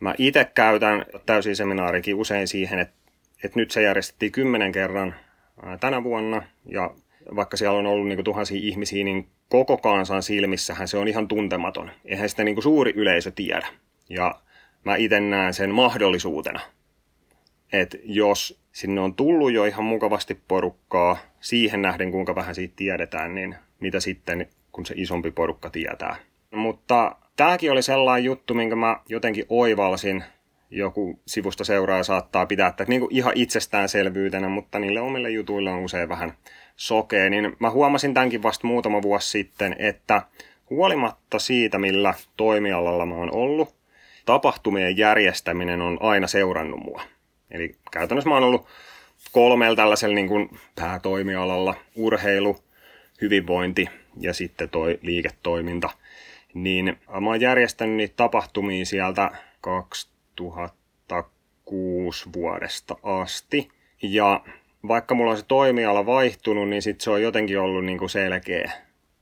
Mä 0.00 0.14
itse 0.18 0.44
käytän 0.44 1.04
täysi 1.26 1.54
seminaarikin 1.54 2.14
usein 2.14 2.48
siihen, 2.48 2.78
että, 2.78 2.94
että 3.44 3.58
nyt 3.58 3.70
se 3.70 3.82
järjestettiin 3.82 4.32
kymmenen 4.32 4.72
kerran 4.72 5.14
tänä 5.80 6.04
vuonna 6.04 6.42
ja 6.66 6.90
vaikka 7.36 7.56
siellä 7.56 7.78
on 7.78 7.86
ollut 7.86 8.08
niin 8.08 8.24
tuhansia 8.24 8.60
ihmisiä, 8.62 9.04
niin 9.04 9.28
koko 9.48 9.76
kansan 9.76 10.22
silmissähän 10.22 10.88
se 10.88 10.98
on 10.98 11.08
ihan 11.08 11.28
tuntematon. 11.28 11.90
Eihän 12.04 12.28
sitä 12.28 12.44
niin 12.44 12.62
suuri 12.62 12.92
yleisö 12.96 13.30
tiedä. 13.30 13.66
Ja 14.08 14.34
mä 14.84 14.96
itse 14.96 15.20
näen 15.20 15.54
sen 15.54 15.70
mahdollisuutena 15.70 16.60
että 17.72 17.98
jos 18.04 18.60
sinne 18.72 19.00
on 19.00 19.14
tullut 19.14 19.52
jo 19.52 19.64
ihan 19.64 19.84
mukavasti 19.84 20.40
porukkaa, 20.48 21.16
siihen 21.40 21.82
nähden 21.82 22.10
kuinka 22.10 22.34
vähän 22.34 22.54
siitä 22.54 22.74
tiedetään, 22.76 23.34
niin 23.34 23.56
mitä 23.80 24.00
sitten, 24.00 24.46
kun 24.72 24.86
se 24.86 24.94
isompi 24.96 25.30
porukka 25.30 25.70
tietää. 25.70 26.16
Mutta 26.50 27.16
tämäkin 27.36 27.72
oli 27.72 27.82
sellainen 27.82 28.24
juttu, 28.24 28.54
minkä 28.54 28.76
mä 28.76 29.00
jotenkin 29.08 29.46
oivalsin, 29.48 30.24
joku 30.70 31.20
sivusta 31.26 31.64
seuraaja 31.64 32.04
saattaa 32.04 32.46
pitää 32.46 32.68
että 32.68 32.84
niin 32.88 33.00
kuin 33.00 33.16
ihan 33.16 33.32
itsestäänselvyytenä, 33.36 34.48
mutta 34.48 34.78
niille 34.78 35.00
omille 35.00 35.30
jutuille 35.30 35.70
on 35.70 35.84
usein 35.84 36.08
vähän 36.08 36.32
sokea, 36.76 37.30
niin 37.30 37.56
mä 37.58 37.70
huomasin 37.70 38.14
tämänkin 38.14 38.42
vasta 38.42 38.66
muutama 38.66 39.02
vuosi 39.02 39.28
sitten, 39.28 39.76
että 39.78 40.22
huolimatta 40.70 41.38
siitä, 41.38 41.78
millä 41.78 42.14
toimialalla 42.36 43.06
mä 43.06 43.14
oon 43.14 43.34
ollut, 43.34 43.74
tapahtumien 44.26 44.96
järjestäminen 44.96 45.80
on 45.80 45.98
aina 46.00 46.26
seurannut 46.26 46.80
mua. 46.84 47.02
Eli 47.50 47.74
käytännössä 47.90 48.28
mä 48.28 48.34
oon 48.34 48.44
ollut 48.44 48.66
kolmella 49.32 49.76
tällaisella 49.76 50.14
niin 50.14 50.28
kuin 50.28 50.58
päätoimialalla, 50.74 51.74
urheilu, 51.96 52.56
hyvinvointi 53.20 53.88
ja 54.20 54.34
sitten 54.34 54.68
toi 54.68 54.98
liiketoiminta. 55.02 55.90
Niin 56.54 56.98
mä 57.20 57.30
oon 57.30 57.40
järjestänyt 57.40 57.96
niitä 57.96 58.14
tapahtumia 58.16 58.84
sieltä 58.84 59.30
2006 59.60 62.28
vuodesta 62.32 62.96
asti. 63.02 63.68
Ja 64.02 64.44
vaikka 64.88 65.14
mulla 65.14 65.30
on 65.30 65.36
se 65.36 65.44
toimiala 65.48 66.06
vaihtunut, 66.06 66.68
niin 66.68 66.82
sitten 66.82 67.04
se 67.04 67.10
on 67.10 67.22
jotenkin 67.22 67.60
ollut 67.60 67.84
niin 67.84 67.98
kuin 67.98 68.10
selkeä, 68.10 68.72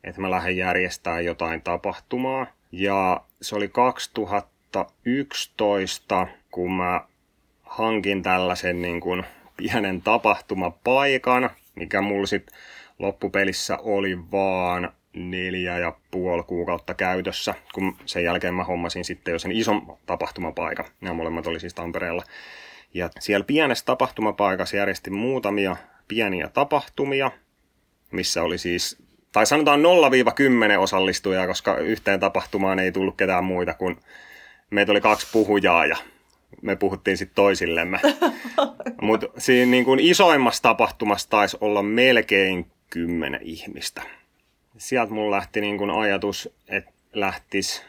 että 0.05 0.21
mä 0.21 0.31
lähden 0.31 0.57
järjestämään 0.57 1.25
jotain 1.25 1.62
tapahtumaa. 1.62 2.47
Ja 2.73 3.21
se 3.43 3.57
oli 3.57 3.69
2011, 3.69 6.27
kun 6.51 6.73
mä 6.73 7.01
hankin 7.68 8.22
tällaisen 8.22 8.83
niin 8.83 9.00
kuin 9.00 9.24
pienen 9.57 10.02
tapahtumapaikan, 10.02 11.50
mikä 11.74 12.00
mulla 12.00 12.26
sitten 12.26 12.59
loppupelissä 12.98 13.78
oli 13.78 14.18
vaan 14.33 14.92
neljä 15.12 15.78
ja 15.78 15.92
puoli 16.11 16.42
kuukautta 16.42 16.94
käytössä, 16.94 17.54
kun 17.74 17.96
sen 18.07 18.24
jälkeen 18.24 18.54
mä 18.54 18.64
hommasin 18.64 19.04
sitten 19.04 19.33
jo 19.33 19.38
sen 19.38 19.52
ison 19.52 19.96
tapahtumapaikan. 20.07 20.85
Nämä 21.00 21.14
molemmat 21.14 21.46
oli 21.46 21.61
siis 21.61 21.74
Tampereella. 21.74 22.22
Ja 22.94 23.11
siellä 23.18 23.44
pienessä 23.44 23.85
tapahtumapaikassa 23.85 24.76
järjestin 24.76 25.14
muutamia 25.14 25.76
pieniä 26.09 26.48
tapahtumia, 26.48 27.31
missä 28.11 28.42
oli 28.42 28.59
siis, 28.59 29.02
tai 29.33 29.46
sanotaan 29.46 29.81
0-10 29.81 30.78
osallistujaa, 30.78 31.46
koska 31.46 31.76
yhteen 31.76 32.20
tapahtumaan 32.20 32.78
ei 32.78 32.92
tullut 32.92 33.16
ketään 33.16 33.44
muita 33.44 33.74
kuin 33.74 33.96
meitä 34.70 34.92
oli 34.92 35.00
kaksi 35.00 35.26
puhujaa 35.33 35.87
ja 35.87 35.96
me 36.63 36.77
puhuttiin 36.77 37.17
sitten 37.17 37.35
toisillemme. 37.35 38.01
Mutta 39.03 39.27
siinä 39.39 39.71
niin 39.71 39.85
kuin 39.85 40.01
isoimmassa 40.01 40.63
tapahtumassa 40.63 41.31
taisi 41.31 41.57
olla 41.61 41.83
melkein 41.83 42.71
kymmenen 42.91 43.41
ihmistä. 43.43 44.03
Sieltä 44.79 45.13
mulla 45.13 45.37
lähti 45.37 45.61
niin 45.61 45.79
kuin 45.79 45.91
ajatus, 45.91 46.49
että 46.69 46.93
lähtisi 47.13 47.83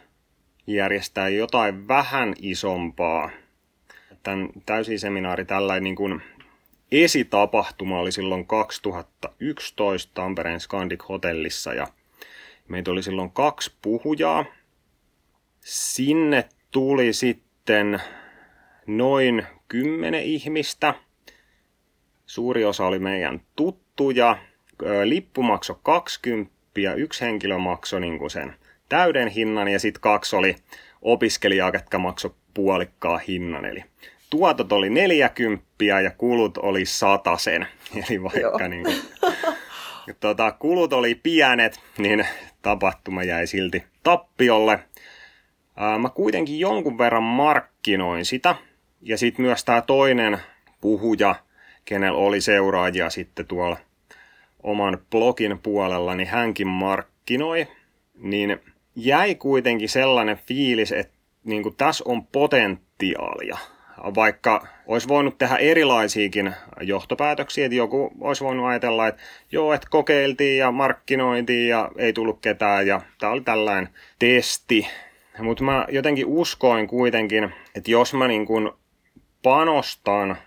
järjestää 0.67 1.29
jotain 1.29 1.87
vähän 1.87 2.33
isompaa. 2.41 3.29
Tämän 4.23 4.49
täysiseminaari 4.65 5.45
tällainen 5.45 5.83
niin 5.83 5.95
kuin 5.95 6.21
esitapahtuma 6.91 7.99
oli 7.99 8.11
silloin 8.11 8.45
2011 8.47 10.11
Tampereen 10.13 10.59
Scandic 10.59 11.03
Hotellissa 11.09 11.73
ja 11.73 11.87
meitä 12.67 12.91
oli 12.91 13.03
silloin 13.03 13.31
kaksi 13.31 13.71
puhujaa. 13.81 14.45
Sinne 15.61 16.49
tuli 16.71 17.13
sitten 17.13 18.01
noin 18.97 19.43
kymmenen 19.67 20.23
ihmistä. 20.23 20.93
Suuri 22.25 22.65
osa 22.65 22.85
oli 22.85 22.99
meidän 22.99 23.41
tuttuja. 23.55 24.37
Lippu 25.03 25.43
maksoi 25.43 25.75
20, 25.83 26.53
yksi 26.97 27.21
henkilö 27.21 27.57
maksoi 27.57 28.01
niin 28.01 28.19
kuin 28.19 28.29
sen 28.29 28.55
täyden 28.89 29.27
hinnan 29.27 29.67
ja 29.67 29.79
sitten 29.79 30.01
kaksi 30.01 30.35
oli 30.35 30.55
opiskelijaa, 31.01 31.71
ketkä 31.71 31.97
maksoi 31.97 32.31
puolikkaa 32.53 33.17
hinnan. 33.17 33.65
Eli 33.65 33.83
tuotot 34.29 34.71
oli 34.71 34.89
40 34.89 35.65
ja 36.03 36.11
kulut 36.11 36.57
oli 36.57 36.83
sen. 37.37 37.67
Eli 38.09 38.23
vaikka 38.23 38.67
niin 38.67 38.83
kuin, 38.83 38.95
tuota, 40.19 40.51
kulut 40.51 40.93
oli 40.93 41.15
pienet, 41.15 41.79
niin 41.97 42.25
tapahtuma 42.61 43.23
jäi 43.23 43.47
silti 43.47 43.83
tappiolle. 44.03 44.79
Ää, 45.75 45.97
mä 45.97 46.09
kuitenkin 46.09 46.59
jonkun 46.59 46.97
verran 46.97 47.23
markkinoin 47.23 48.25
sitä. 48.25 48.55
Ja 49.01 49.17
sitten 49.17 49.45
myös 49.45 49.65
tämä 49.65 49.81
toinen 49.81 50.39
puhuja, 50.81 51.35
kenellä 51.85 52.19
oli 52.19 52.41
seuraajia 52.41 53.09
sitten 53.09 53.45
tuolla 53.45 53.77
oman 54.63 54.97
blogin 55.11 55.59
puolella, 55.59 56.15
niin 56.15 56.27
hänkin 56.27 56.67
markkinoi. 56.67 57.67
Niin 58.17 58.59
jäi 58.95 59.35
kuitenkin 59.35 59.89
sellainen 59.89 60.37
fiilis, 60.37 60.91
että 60.91 61.13
niin 61.43 61.63
kuin 61.63 61.75
tässä 61.75 62.03
on 62.07 62.27
potentiaalia. 62.27 63.57
Vaikka 64.15 64.67
olisi 64.87 65.07
voinut 65.07 65.37
tehdä 65.37 65.55
erilaisiakin 65.55 66.53
johtopäätöksiä, 66.81 67.65
että 67.65 67.75
joku 67.75 68.11
olisi 68.21 68.43
voinut 68.43 68.65
ajatella, 68.65 69.07
että 69.07 69.21
joo, 69.51 69.73
että 69.73 69.87
kokeiltiin 69.91 70.57
ja 70.57 70.71
markkinointiin 70.71 71.69
ja 71.69 71.91
ei 71.97 72.13
tullut 72.13 72.39
ketään 72.41 72.87
ja 72.87 73.01
tämä 73.19 73.31
oli 73.31 73.41
tällainen 73.41 73.89
testi. 74.19 74.87
Mutta 75.39 75.63
mä 75.63 75.85
jotenkin 75.89 76.25
uskoin 76.25 76.87
kuitenkin, 76.87 77.53
että 77.75 77.91
jos 77.91 78.13
mä 78.13 78.27
niin 78.27 78.45
kuin 78.45 78.71
panostan 79.43 80.37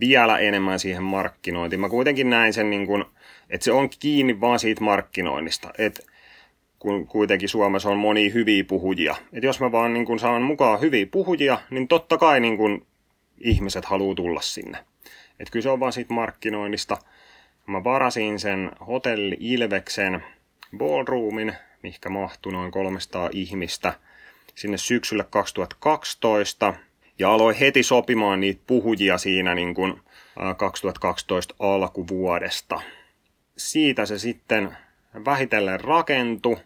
vielä 0.00 0.38
enemmän 0.38 0.78
siihen 0.78 1.02
markkinointiin, 1.02 1.80
mä 1.80 1.88
kuitenkin 1.88 2.30
näin 2.30 2.52
sen, 2.52 2.70
niin 2.70 2.86
kuin, 2.86 3.04
että 3.50 3.64
se 3.64 3.72
on 3.72 3.88
kiinni 4.00 4.40
vaan 4.40 4.58
siitä 4.58 4.84
markkinoinnista. 4.84 5.70
Että 5.78 6.02
kun 6.78 7.06
kuitenkin 7.06 7.48
Suomessa 7.48 7.88
on 7.88 7.98
moni 7.98 8.32
hyviä 8.32 8.64
puhujia. 8.64 9.16
Et 9.32 9.42
jos 9.42 9.60
mä 9.60 9.72
vaan 9.72 9.94
niin 9.94 10.06
kun 10.06 10.18
saan 10.18 10.42
mukaan 10.42 10.80
hyviä 10.80 11.06
puhujia, 11.06 11.58
niin 11.70 11.88
totta 11.88 12.18
kai 12.18 12.40
niin 12.40 12.56
kun 12.56 12.86
ihmiset 13.40 13.84
haluaa 13.84 14.14
tulla 14.14 14.40
sinne. 14.40 14.78
Et 15.40 15.50
kyllä 15.50 15.62
se 15.62 15.70
on 15.70 15.80
vaan 15.80 15.92
siitä 15.92 16.14
markkinoinnista. 16.14 16.96
Mä 17.66 17.84
varasin 17.84 18.40
sen 18.40 18.70
hotelli 18.86 19.36
Ilveksen 19.40 20.24
ballroomin, 20.76 21.52
mihinkä 21.82 22.08
mahtui 22.08 22.52
noin 22.52 22.70
300 22.70 23.30
ihmistä 23.32 23.92
sinne 24.54 24.78
syksyllä 24.78 25.24
2012. 25.24 26.74
Ja 27.18 27.32
aloin 27.32 27.56
heti 27.56 27.82
sopimaan 27.82 28.40
niitä 28.40 28.62
puhujia 28.66 29.18
siinä 29.18 29.54
niin 29.54 29.74
kun 29.74 30.02
2012 30.56 31.54
alkuvuodesta. 31.58 32.80
Siitä 33.56 34.06
se 34.06 34.18
sitten 34.18 34.76
vähitellen 35.24 35.80
rakentui 35.80 36.56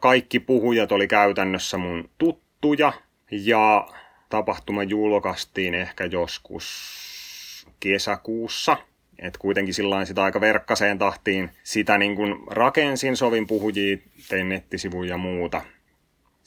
kaikki 0.00 0.40
puhujat 0.40 0.92
oli 0.92 1.08
käytännössä 1.08 1.78
mun 1.78 2.10
tuttuja 2.18 2.92
ja 3.30 3.88
tapahtuma 4.28 4.82
julkaistiin 4.82 5.74
ehkä 5.74 6.04
joskus 6.04 7.66
kesäkuussa. 7.80 8.76
Et 9.18 9.36
kuitenkin 9.36 9.74
sillä 9.74 10.04
sitä 10.04 10.24
aika 10.24 10.40
verkkaseen 10.40 10.98
tahtiin 10.98 11.50
sitä 11.62 11.98
niin 11.98 12.16
kun 12.16 12.44
rakensin, 12.50 13.16
sovin 13.16 13.46
puhujia, 13.46 13.96
tein 14.28 14.48
nettisivuja 14.48 15.10
ja 15.10 15.16
muuta. 15.16 15.62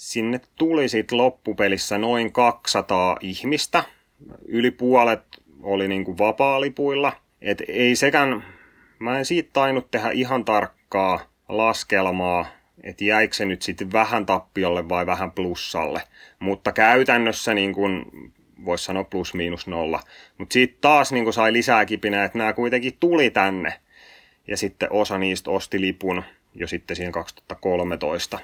Sinne 0.04 0.42
tuli 0.56 0.90
sitten 0.90 1.18
loppupelissä 1.18 1.98
noin 1.98 2.32
200 2.32 3.18
ihmistä. 3.22 3.84
Yli 4.46 4.72
puolet 4.72 5.24
oli 5.62 5.88
niin 5.88 6.06
kuin 6.06 6.18
vapaalipuilla. 6.18 7.14
Et 7.42 7.62
ei 7.68 7.96
sekään, 7.96 8.44
mä 9.00 9.18
en 9.18 9.26
siitä 9.26 9.50
tainnut 9.54 9.92
tehdä 9.92 10.12
ihan 10.12 10.46
tarkkaa 10.46 11.20
laskelmaa, 11.50 12.46
että 12.84 13.04
jäikö 13.04 13.36
se 13.36 13.46
nyt 13.46 13.62
sitten 13.62 13.92
vähän 13.92 14.26
tappiolle 14.26 14.90
vai 14.90 15.06
vähän 15.06 15.32
plussalle. 15.32 16.02
Mutta 16.40 16.72
käytännössä 16.72 17.54
niin 17.54 17.74
kuin 17.74 18.06
voisi 18.66 18.84
sanoa 18.84 19.04
plus 19.04 19.34
miinus 19.34 19.68
nolla. 19.68 20.00
Mutta 20.38 20.54
sitten 20.54 20.82
taas 20.82 21.12
niin 21.12 21.34
sai 21.34 21.54
lisää 21.54 21.86
kipinä, 21.86 22.24
että 22.24 22.38
nämä 22.38 22.54
kuitenkin 22.54 22.98
tuli 23.00 23.30
tänne. 23.30 23.74
Ja 24.48 24.58
sitten 24.58 24.92
osa 24.92 25.18
niistä 25.18 25.52
osti 25.52 25.82
lipun 25.82 26.24
jo 26.56 26.68
sitten 26.68 26.96
siihen 26.96 27.12
2013 27.12 28.40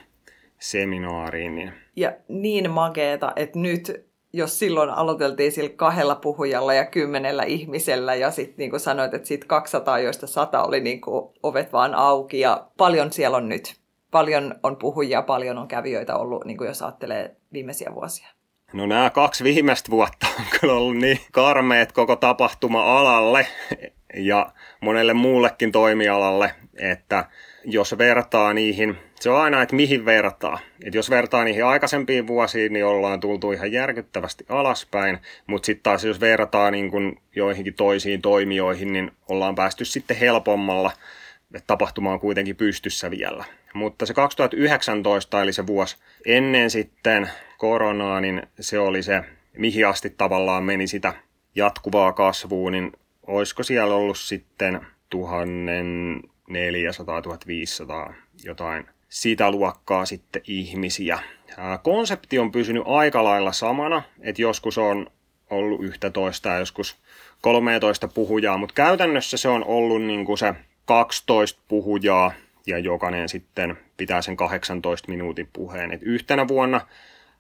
seminaariin. 0.60 1.56
Niin. 1.56 1.74
Ja 1.96 2.14
niin 2.28 2.72
makeeta, 2.72 3.34
että 3.36 3.60
nyt 3.60 4.10
jos 4.34 4.60
silloin 4.60 4.90
aloiteltiin 4.90 5.52
sillä 5.52 5.70
kahdella 5.76 6.16
puhujalla 6.16 6.74
ja 6.74 6.86
kymmenellä 6.86 7.44
ihmisellä 7.44 8.16
ja 8.16 8.32
sitten 8.32 8.56
niin 8.58 8.70
kuin 8.70 8.80
sanoit, 8.80 9.14
että 9.14 9.28
siitä 9.28 9.46
200, 9.48 10.00
joista 10.00 10.28
100 10.28 10.64
oli 10.64 10.80
niin 10.80 11.02
kuin 11.02 11.34
ovet 11.44 11.74
vaan 11.74 11.96
auki 11.96 12.40
ja 12.40 12.68
paljon 12.78 13.14
siellä 13.14 13.38
on 13.38 13.50
nyt 13.50 13.80
paljon 14.12 14.56
on 14.64 14.76
puhujia, 14.76 15.22
paljon 15.22 15.58
on 15.58 15.68
kävijöitä 15.68 16.16
ollut, 16.16 16.46
niin 16.46 16.58
kuin 16.58 16.68
jos 16.68 16.82
ajattelee 16.82 17.36
viimeisiä 17.54 17.92
vuosia? 17.96 18.28
No 18.74 18.86
nämä 18.86 19.10
kaksi 19.10 19.44
viimeistä 19.44 19.92
vuotta 19.92 20.28
on 20.40 20.46
kyllä 20.60 20.74
ollut 20.74 20.98
niin 20.98 21.20
karmeet 21.32 21.92
koko 21.92 22.16
tapahtuma-alalle 22.16 23.48
ja 24.16 24.52
monelle 24.82 25.14
muullekin 25.14 25.72
toimialalle, 25.72 26.54
että 26.78 27.26
jos 27.74 27.98
vertaa 27.98 28.54
niihin, 28.54 28.98
se 29.20 29.30
on 29.30 29.42
aina, 29.42 29.62
että 29.62 29.76
mihin 29.76 30.06
vertaa. 30.06 30.60
Et 30.84 30.96
jos 30.96 31.10
vertaa 31.10 31.44
niihin 31.44 31.66
aikaisempiin 31.66 32.28
vuosiin, 32.28 32.74
niin 32.74 32.86
ollaan 32.86 33.20
tultu 33.20 33.52
ihan 33.52 33.72
järkyttävästi 33.72 34.46
alaspäin, 34.50 35.18
mutta 35.48 35.66
sitten 35.66 35.84
taas 35.84 36.06
jos 36.06 36.20
vertaa 36.20 36.72
niin 36.72 36.92
kun 36.92 37.18
joihinkin 37.36 37.74
toisiin 37.74 38.22
toimijoihin, 38.22 38.94
niin 38.94 39.12
ollaan 39.28 39.56
päästy 39.56 39.86
sitten 39.86 40.18
helpommalla– 40.18 40.92
että 41.54 41.68
tapahtuma 41.68 42.14
on 42.14 42.20
kuitenkin 42.20 42.56
pystyssä 42.56 43.12
vielä. 43.12 43.46
Mutta 43.74 44.06
se 44.06 44.14
2019, 44.14 45.42
eli 45.42 45.54
se 45.54 45.68
vuosi 45.68 45.98
ennen 46.26 46.70
sitten 46.70 47.30
koronaa, 47.58 48.22
niin 48.22 48.42
se 48.60 48.80
oli 48.80 49.04
se, 49.04 49.24
mihin 49.58 49.88
asti 49.88 50.10
tavallaan 50.10 50.64
meni 50.64 50.88
sitä 50.88 51.14
jatkuvaa 51.56 52.14
kasvua, 52.14 52.72
niin 52.72 52.92
olisiko 53.28 53.64
siellä 53.64 53.96
ollut 53.96 54.18
sitten 54.18 54.82
1400-1500 56.50 58.14
jotain 58.44 58.86
sitä 59.10 59.52
luokkaa 59.52 60.06
sitten 60.06 60.42
ihmisiä. 60.48 61.20
Konsepti 61.84 62.40
on 62.40 62.52
pysynyt 62.52 62.84
aika 62.86 63.24
lailla 63.24 63.52
samana, 63.52 64.04
että 64.22 64.42
joskus 64.42 64.78
on 64.78 65.08
ollut 65.50 65.84
11 65.84 66.50
ja 66.50 66.60
joskus 66.60 66.98
13 67.42 68.08
puhujaa, 68.08 68.58
mutta 68.58 68.74
käytännössä 68.74 69.38
se 69.38 69.48
on 69.48 69.66
ollut 69.66 70.02
niin 70.02 70.26
kuin 70.26 70.38
se 70.38 70.54
12 70.86 71.62
puhujaa 71.68 72.32
ja 72.68 72.80
jokainen 72.80 73.30
sitten 73.30 73.78
pitää 73.98 74.22
sen 74.22 74.38
18 74.38 75.12
minuutin 75.12 75.50
puheen. 75.54 75.92
Et 75.92 76.04
yhtenä 76.04 76.48
vuonna 76.48 76.82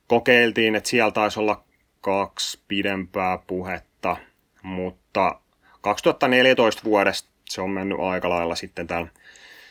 kokeiltiin, 0.07 0.75
että 0.75 0.89
siellä 0.89 1.11
taisi 1.11 1.39
olla 1.39 1.63
kaksi 2.01 2.59
pidempää 2.67 3.39
puhetta, 3.47 4.17
mutta 4.63 5.39
2014 5.81 6.83
vuodesta 6.83 7.28
se 7.49 7.61
on 7.61 7.69
mennyt 7.69 7.99
aika 7.99 8.29
lailla 8.29 8.55
sitten 8.55 8.87
täällä 8.87 9.07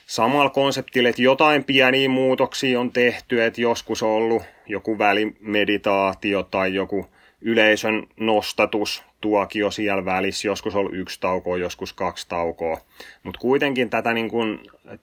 samalla 0.07 0.51
konseptilla, 0.51 1.09
että 1.09 1.23
jotain 1.23 1.65
pieniä 1.65 2.09
muutoksia 2.09 2.81
on 2.81 2.93
tehty, 2.93 3.45
että 3.45 3.61
joskus 3.61 4.03
on 4.03 4.11
ollut 4.11 4.43
joku 4.67 4.99
välimeditaatio 4.99 6.43
tai 6.43 6.75
joku 6.75 7.07
yleisön 7.41 8.07
nostatus 8.21 9.05
tuokio 9.21 9.71
siellä 9.71 10.05
välissä, 10.05 10.49
joskus 10.49 10.75
on 10.75 10.81
ollut 10.81 10.95
yksi 10.95 11.21
tauko, 11.21 11.57
joskus 11.57 11.93
kaksi 11.93 12.29
taukoa. 12.29 12.81
Mutta 13.23 13.41
kuitenkin 13.41 13.91
tätä 13.91 14.15
niin 14.15 14.31
kuin 14.31 14.61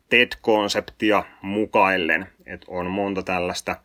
TED-konseptia 0.09 1.23
mukaillen, 1.41 2.27
että 2.45 2.65
on 2.69 2.85
monta 2.85 3.23
tällaista 3.23 3.75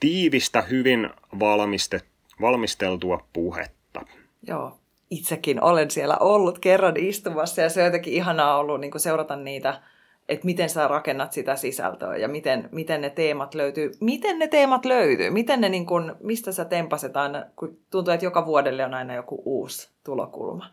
tiivistä, 0.00 0.62
hyvin 0.62 1.10
valmiste, 1.40 2.00
valmisteltua 2.40 3.26
puhetta. 3.32 4.06
Joo, 4.46 4.78
itsekin 5.18 5.62
olen 5.62 5.90
siellä 5.90 6.16
ollut 6.20 6.58
kerran 6.58 6.96
istumassa 6.96 7.62
ja 7.62 7.68
se 7.68 7.80
on 7.80 7.86
jotenkin 7.86 8.12
ihanaa 8.12 8.58
ollut 8.58 8.80
niin 8.80 9.00
seurata 9.00 9.36
niitä 9.36 9.80
että 10.28 10.46
miten 10.46 10.68
sä 10.68 10.88
rakennat 10.88 11.32
sitä 11.32 11.56
sisältöä 11.56 12.16
ja 12.16 12.28
miten, 12.28 12.68
miten 12.72 13.00
ne 13.00 13.10
teemat 13.10 13.54
löytyy. 13.54 13.92
Miten 14.00 14.38
ne 14.38 14.48
teemat 14.48 14.84
löytyy? 14.84 15.30
Miten 15.30 15.60
ne 15.60 15.68
niin 15.68 15.86
kun, 15.86 16.16
mistä 16.22 16.52
sä 16.52 16.64
tempaset 16.64 17.16
aina, 17.16 17.44
kun 17.56 17.78
tuntuu, 17.90 18.14
että 18.14 18.26
joka 18.26 18.46
vuodelle 18.46 18.84
on 18.84 18.94
aina 18.94 19.14
joku 19.14 19.42
uusi 19.44 19.88
tulokulma? 20.04 20.70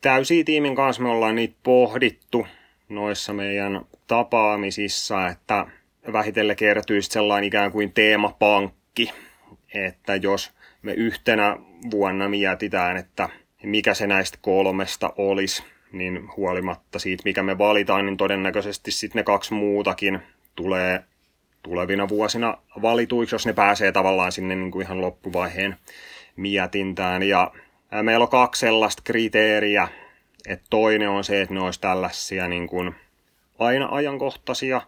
Täysiä 0.00 0.44
tiimin 0.44 0.76
kanssa 0.76 1.02
me 1.02 1.08
ollaan 1.08 1.34
niitä 1.34 1.54
pohdittu 1.62 2.46
noissa 2.88 3.32
meidän 3.32 3.86
tapaamisissa, 4.06 5.28
että 5.28 5.66
vähitellen 6.12 6.56
kertyy 6.56 7.02
sellainen 7.02 7.48
ikään 7.48 7.72
kuin 7.72 7.92
teemapankki, 7.92 9.12
että 9.74 10.16
jos 10.16 10.50
me 10.82 10.92
yhtenä 10.92 11.56
vuonna 11.90 12.28
mietitään, 12.28 12.96
että 12.96 13.28
mikä 13.64 13.94
se 13.94 14.06
näistä 14.06 14.38
kolmesta 14.42 15.12
olisi, 15.16 15.62
niin 15.92 16.28
huolimatta 16.36 16.98
siitä, 16.98 17.22
mikä 17.24 17.42
me 17.42 17.58
valitaan, 17.58 18.06
niin 18.06 18.16
todennäköisesti 18.16 18.90
sitten 18.90 19.20
ne 19.20 19.22
kaksi 19.22 19.54
muutakin 19.54 20.20
tulee 20.54 21.04
tulevina 21.62 22.08
vuosina 22.08 22.58
valituiksi, 22.82 23.34
jos 23.34 23.46
ne 23.46 23.52
pääsee 23.52 23.92
tavallaan 23.92 24.32
sinne 24.32 24.54
niin 24.54 24.70
kuin 24.70 24.86
ihan 24.86 25.00
loppuvaiheen 25.00 25.76
mietintään. 26.36 27.22
Ja 27.22 27.50
meillä 28.02 28.22
on 28.22 28.28
kaksi 28.28 28.60
sellaista 28.60 29.02
kriteeriä, 29.04 29.88
että 30.48 30.66
toinen 30.70 31.08
on 31.08 31.24
se, 31.24 31.40
että 31.40 31.54
ne 31.54 31.60
olisi 31.60 31.80
tällaisia 31.80 32.48
niin 32.48 32.66
kuin 32.66 32.94
aina 33.58 33.88
ajankohtaisia 33.90 34.80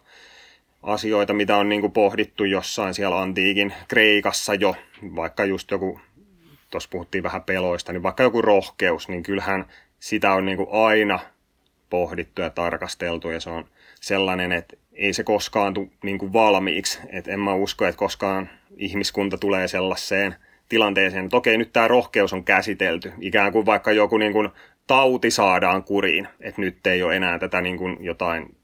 asioita, 0.83 1.33
mitä 1.33 1.57
on 1.57 1.69
niin 1.69 1.81
kuin 1.81 1.93
pohdittu 1.93 2.43
jossain 2.43 2.93
siellä 2.93 3.21
antiikin 3.21 3.73
Kreikassa 3.87 4.53
jo, 4.53 4.75
vaikka 5.15 5.45
just 5.45 5.71
joku, 5.71 5.99
tuossa 6.69 6.89
puhuttiin 6.91 7.23
vähän 7.23 7.43
peloista, 7.43 7.93
niin 7.93 8.03
vaikka 8.03 8.23
joku 8.23 8.41
rohkeus, 8.41 9.09
niin 9.09 9.23
kyllähän 9.23 9.65
sitä 9.99 10.33
on 10.33 10.45
niin 10.45 10.57
kuin 10.57 10.69
aina 10.71 11.19
pohdittu 11.89 12.41
ja 12.41 12.49
tarkasteltu 12.49 13.29
ja 13.29 13.39
se 13.39 13.49
on 13.49 13.65
sellainen, 14.01 14.51
että 14.51 14.77
ei 14.93 15.13
se 15.13 15.23
koskaan 15.23 15.73
tule 15.73 15.87
niin 16.03 16.17
kuin 16.17 16.33
valmiiksi. 16.33 16.99
Et 17.09 17.27
en 17.27 17.39
mä 17.39 17.53
usko, 17.53 17.85
että 17.85 17.99
koskaan 17.99 18.49
ihmiskunta 18.77 19.37
tulee 19.37 19.67
sellaiseen 19.67 20.35
tilanteeseen, 20.69 21.25
että 21.25 21.37
okei, 21.37 21.57
nyt 21.57 21.73
tämä 21.73 21.87
rohkeus 21.87 22.33
on 22.33 22.43
käsitelty. 22.43 23.13
Ikään 23.21 23.51
kuin 23.51 23.65
vaikka 23.65 23.91
joku 23.91 24.17
niin 24.17 24.33
kuin 24.33 24.49
tauti 24.87 25.31
saadaan 25.31 25.83
kuriin, 25.83 26.27
että 26.39 26.61
nyt 26.61 26.87
ei 26.87 27.03
ole 27.03 27.15
enää 27.15 27.39
tätä 27.39 27.61
niin 27.61 27.77
kuin 27.77 27.97
jotain 27.99 28.55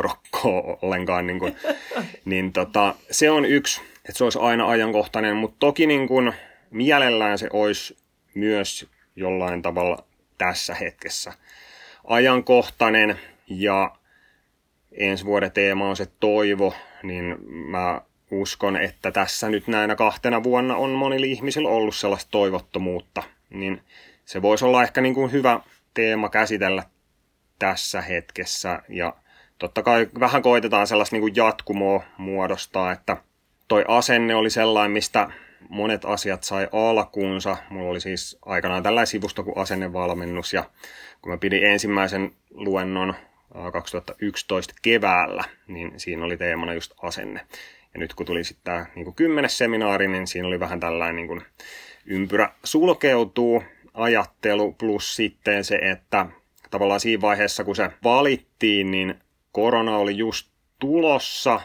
rokkoa 0.00 0.78
ollenkaan. 0.82 1.26
Niin, 1.26 1.38
kuin, 1.38 1.56
niin 2.24 2.52
tota, 2.52 2.94
se 3.10 3.30
on 3.30 3.44
yksi, 3.44 3.80
että 3.96 4.18
se 4.18 4.24
olisi 4.24 4.38
aina 4.38 4.68
ajankohtainen, 4.68 5.36
mutta 5.36 5.56
toki 5.58 5.86
niin 5.86 6.08
kuin, 6.08 6.32
mielellään 6.72 7.38
se 7.38 7.48
olisi 7.52 7.96
myös 8.34 8.88
jollain 9.16 9.62
tavalla 9.62 10.04
tässä 10.38 10.74
hetkessä 10.74 11.32
ajankohtainen. 12.04 13.18
Ja 13.48 13.96
ensi 14.92 15.24
vuoden 15.24 15.52
teema 15.52 15.88
on 15.88 15.96
se 15.96 16.06
toivo, 16.20 16.74
niin 17.02 17.36
mä 17.48 18.00
uskon, 18.30 18.76
että 18.76 19.10
tässä 19.10 19.48
nyt 19.48 19.68
näinä 19.68 19.96
kahtena 19.96 20.42
vuonna 20.42 20.76
on 20.76 20.90
monilla 20.90 21.26
ihmisillä 21.26 21.68
ollut 21.68 21.96
sellaista 21.96 22.30
toivottomuutta, 22.30 23.22
niin 23.50 23.82
se 24.24 24.42
voisi 24.42 24.64
olla 24.64 24.82
ehkä 24.82 25.00
niin 25.00 25.14
kuin 25.14 25.32
hyvä 25.32 25.60
teema 25.94 26.28
käsitellä 26.28 26.82
tässä 27.58 28.00
hetkessä. 28.00 28.82
Ja 28.88 29.14
totta 29.58 29.82
kai 29.82 30.08
vähän 30.20 30.42
koitetaan 30.42 30.86
sellaista 30.86 31.16
niin 31.16 31.20
kuin 31.20 31.36
jatkumoa 31.36 32.02
muodostaa, 32.16 32.92
että 32.92 33.16
toi 33.68 33.84
asenne 33.88 34.34
oli 34.34 34.50
sellainen, 34.50 34.92
mistä 34.92 35.28
monet 35.68 36.04
asiat 36.04 36.44
sai 36.44 36.68
alkuunsa. 36.72 37.56
Mulla 37.70 37.90
oli 37.90 38.00
siis 38.00 38.38
aikanaan 38.46 38.82
tällainen 38.82 39.06
sivusto 39.06 39.44
kuin 39.44 39.58
asennevalmennus 39.58 40.52
ja 40.52 40.64
kun 41.22 41.32
mä 41.32 41.38
pidin 41.38 41.64
ensimmäisen 41.64 42.32
luennon 42.50 43.14
2011 43.72 44.74
keväällä, 44.82 45.44
niin 45.66 45.92
siinä 45.96 46.24
oli 46.24 46.36
teemana 46.36 46.74
just 46.74 46.92
asenne. 47.02 47.40
Ja 47.94 48.00
nyt 48.00 48.14
kun 48.14 48.26
tuli 48.26 48.44
sitten 48.44 48.64
tämä 48.64 48.86
niin 48.94 49.14
kymmenes 49.14 49.58
seminaari, 49.58 50.08
niin 50.08 50.26
siinä 50.26 50.48
oli 50.48 50.60
vähän 50.60 50.80
tällainen 50.80 51.16
niin 51.16 51.28
kuin 51.28 51.42
ympyrä 52.06 52.52
sulkeutuu 52.64 53.62
ajattelu 53.94 54.72
plus 54.72 55.16
sitten 55.16 55.64
se, 55.64 55.76
että 55.76 56.26
tavallaan 56.70 57.00
siinä 57.00 57.20
vaiheessa, 57.20 57.64
kun 57.64 57.76
se 57.76 57.90
valittiin, 58.04 58.90
niin 58.90 59.14
korona 59.52 59.96
oli 59.96 60.16
just 60.16 60.50
tulossa 60.78 61.60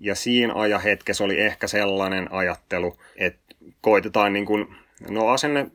ja 0.00 0.14
siinä 0.14 0.54
ajahetkessä 0.54 1.24
oli 1.24 1.40
ehkä 1.40 1.66
sellainen 1.66 2.32
ajattelu, 2.32 2.98
että 3.16 3.41
koitetaan 3.80 4.32
niin 4.32 4.46
kuin, 4.46 4.74
no 5.08 5.28
asenne 5.28 5.66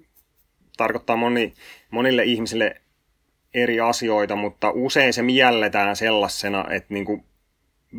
tarkoittaa 0.77 1.15
moni, 1.15 1.53
monille 1.91 2.23
ihmisille 2.23 2.81
eri 3.53 3.79
asioita, 3.79 4.35
mutta 4.35 4.71
usein 4.71 5.13
se 5.13 5.21
mielletään 5.21 5.95
sellaisena, 5.95 6.65
että 6.69 6.93
niin 6.93 7.05
kuin 7.05 7.23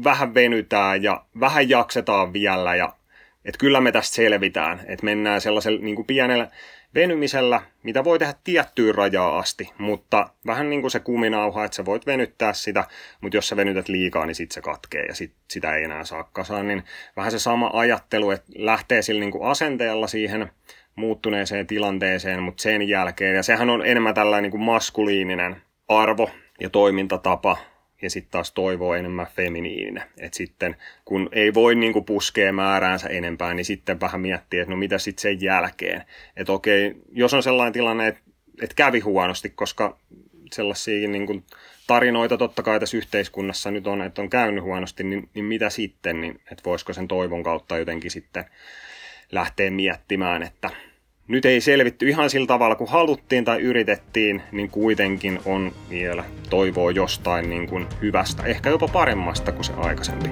vähän 0.05 0.35
venytään 0.35 1.03
ja 1.03 1.25
vähän 1.41 1.69
jaksetaan 1.69 2.33
vielä 2.33 2.77
ja 2.77 2.93
että 3.45 3.59
kyllä 3.59 3.81
me 3.81 3.93
tästä 3.93 4.15
selvitään, 4.15 4.81
että 4.87 5.05
mennään 5.05 5.41
sellaisella 5.41 5.81
niin 5.81 5.97
kuin 5.97 6.07
pienellä 6.07 6.51
venymisellä, 6.99 7.63
mitä 7.83 8.05
voi 8.05 8.19
tehdä 8.19 8.35
tiettyyn 8.45 8.95
rajaa 8.95 9.39
asti, 9.39 9.71
mutta 9.79 10.29
vähän 10.47 10.71
niin 10.71 10.81
kuin 10.81 10.91
se 10.91 11.01
kuminauha, 11.01 11.65
että 11.65 11.77
sä 11.77 11.85
voit 11.85 12.07
venyttää 12.07 12.53
sitä, 12.53 12.85
mutta 13.21 13.37
jos 13.37 13.49
sä 13.49 13.57
venytät 13.57 13.89
liikaa, 13.89 14.27
niin 14.27 14.35
sit 14.35 14.53
se 14.53 14.61
katkee 14.61 15.05
ja 15.05 15.15
sit, 15.15 15.33
sitä 15.49 15.75
ei 15.75 15.85
enää 15.85 16.05
saa 16.05 16.29
kasaan, 16.33 16.69
niin 16.69 16.83
vähän 17.17 17.31
se 17.31 17.39
sama 17.39 17.71
ajattelu, 17.73 18.31
että 18.31 18.53
lähtee 18.57 19.03
sillä 19.03 19.21
niin 19.21 19.31
kuin 19.31 19.51
asenteella 19.51 20.07
siihen 20.07 20.51
muuttuneeseen 20.97 21.67
tilanteeseen, 21.67 22.43
mutta 22.43 22.63
sen 22.63 22.89
jälkeen, 22.89 23.37
ja 23.37 23.43
sehän 23.43 23.71
on 23.71 23.87
enemmän 23.87 24.15
tällainen 24.15 24.43
niin 24.43 24.51
kuin 24.51 24.63
maskuliininen 24.63 25.57
arvo 25.89 26.31
ja 26.61 26.71
toimintatapa, 26.71 27.57
ja 28.03 28.11
sitten 28.11 28.31
taas 28.31 28.53
toivoo 28.53 28.95
enemmän 28.95 29.27
feminiininen. 29.27 30.03
Et 30.19 30.35
sitten 30.35 30.77
kun 31.05 31.29
ei 31.33 31.55
voi 31.55 31.75
niinku 31.75 32.03
puskea 32.03 32.53
määräänsä 32.53 33.09
enempää, 33.09 33.55
niin 33.55 33.65
sitten 33.65 34.01
vähän 34.01 34.21
miettii, 34.21 34.61
että 34.61 34.71
no 34.71 34.77
mitä 34.77 34.99
sitten 34.99 35.23
sen 35.23 35.43
jälkeen. 35.43 36.05
Että 36.37 36.53
okei, 36.53 36.95
jos 37.13 37.35
on 37.35 37.43
sellainen 37.43 37.73
tilanne, 37.73 38.07
että 38.07 38.21
et 38.63 38.75
kävi 38.75 39.01
huonosti, 39.01 39.51
koska 39.51 39.99
sellaisia 40.53 41.09
niin 41.09 41.45
tarinoita 41.87 42.39
totta 42.39 42.63
kai 42.63 42.81
tässä 42.81 42.97
yhteiskunnassa 42.97 43.71
nyt 43.71 43.87
on, 43.87 44.03
että 44.03 44.23
on 44.23 44.31
käynyt 44.31 44.65
huonosti, 44.65 45.05
niin, 45.05 45.29
niin 45.35 45.45
mitä 45.45 45.71
sitten, 45.71 46.21
niin, 46.21 46.41
että 46.53 46.63
voisiko 46.65 46.93
sen 46.93 47.09
toivon 47.09 47.43
kautta 47.43 47.79
jotenkin 47.79 48.11
sitten 48.11 48.45
lähteä 49.33 49.71
miettimään, 49.71 50.43
että 50.43 50.71
nyt 51.29 51.45
ei 51.45 51.61
selvitty 51.61 52.09
ihan 52.09 52.31
sillä 52.31 52.47
tavalla 52.47 52.77
kuin 52.77 52.91
haluttiin 52.91 53.45
tai 53.45 53.61
yritettiin, 53.61 54.43
niin 54.53 54.71
kuitenkin 54.71 55.39
on 55.45 55.73
vielä 55.91 56.25
toivoa 56.51 56.91
jostain 56.91 57.51
niin 57.51 57.69
kuin 57.69 57.87
hyvästä, 58.03 58.43
ehkä 58.43 58.71
jopa 58.71 58.89
paremmasta 58.89 59.53
kuin 59.53 59.65
se 59.65 59.73
aikaisempi. 59.77 60.29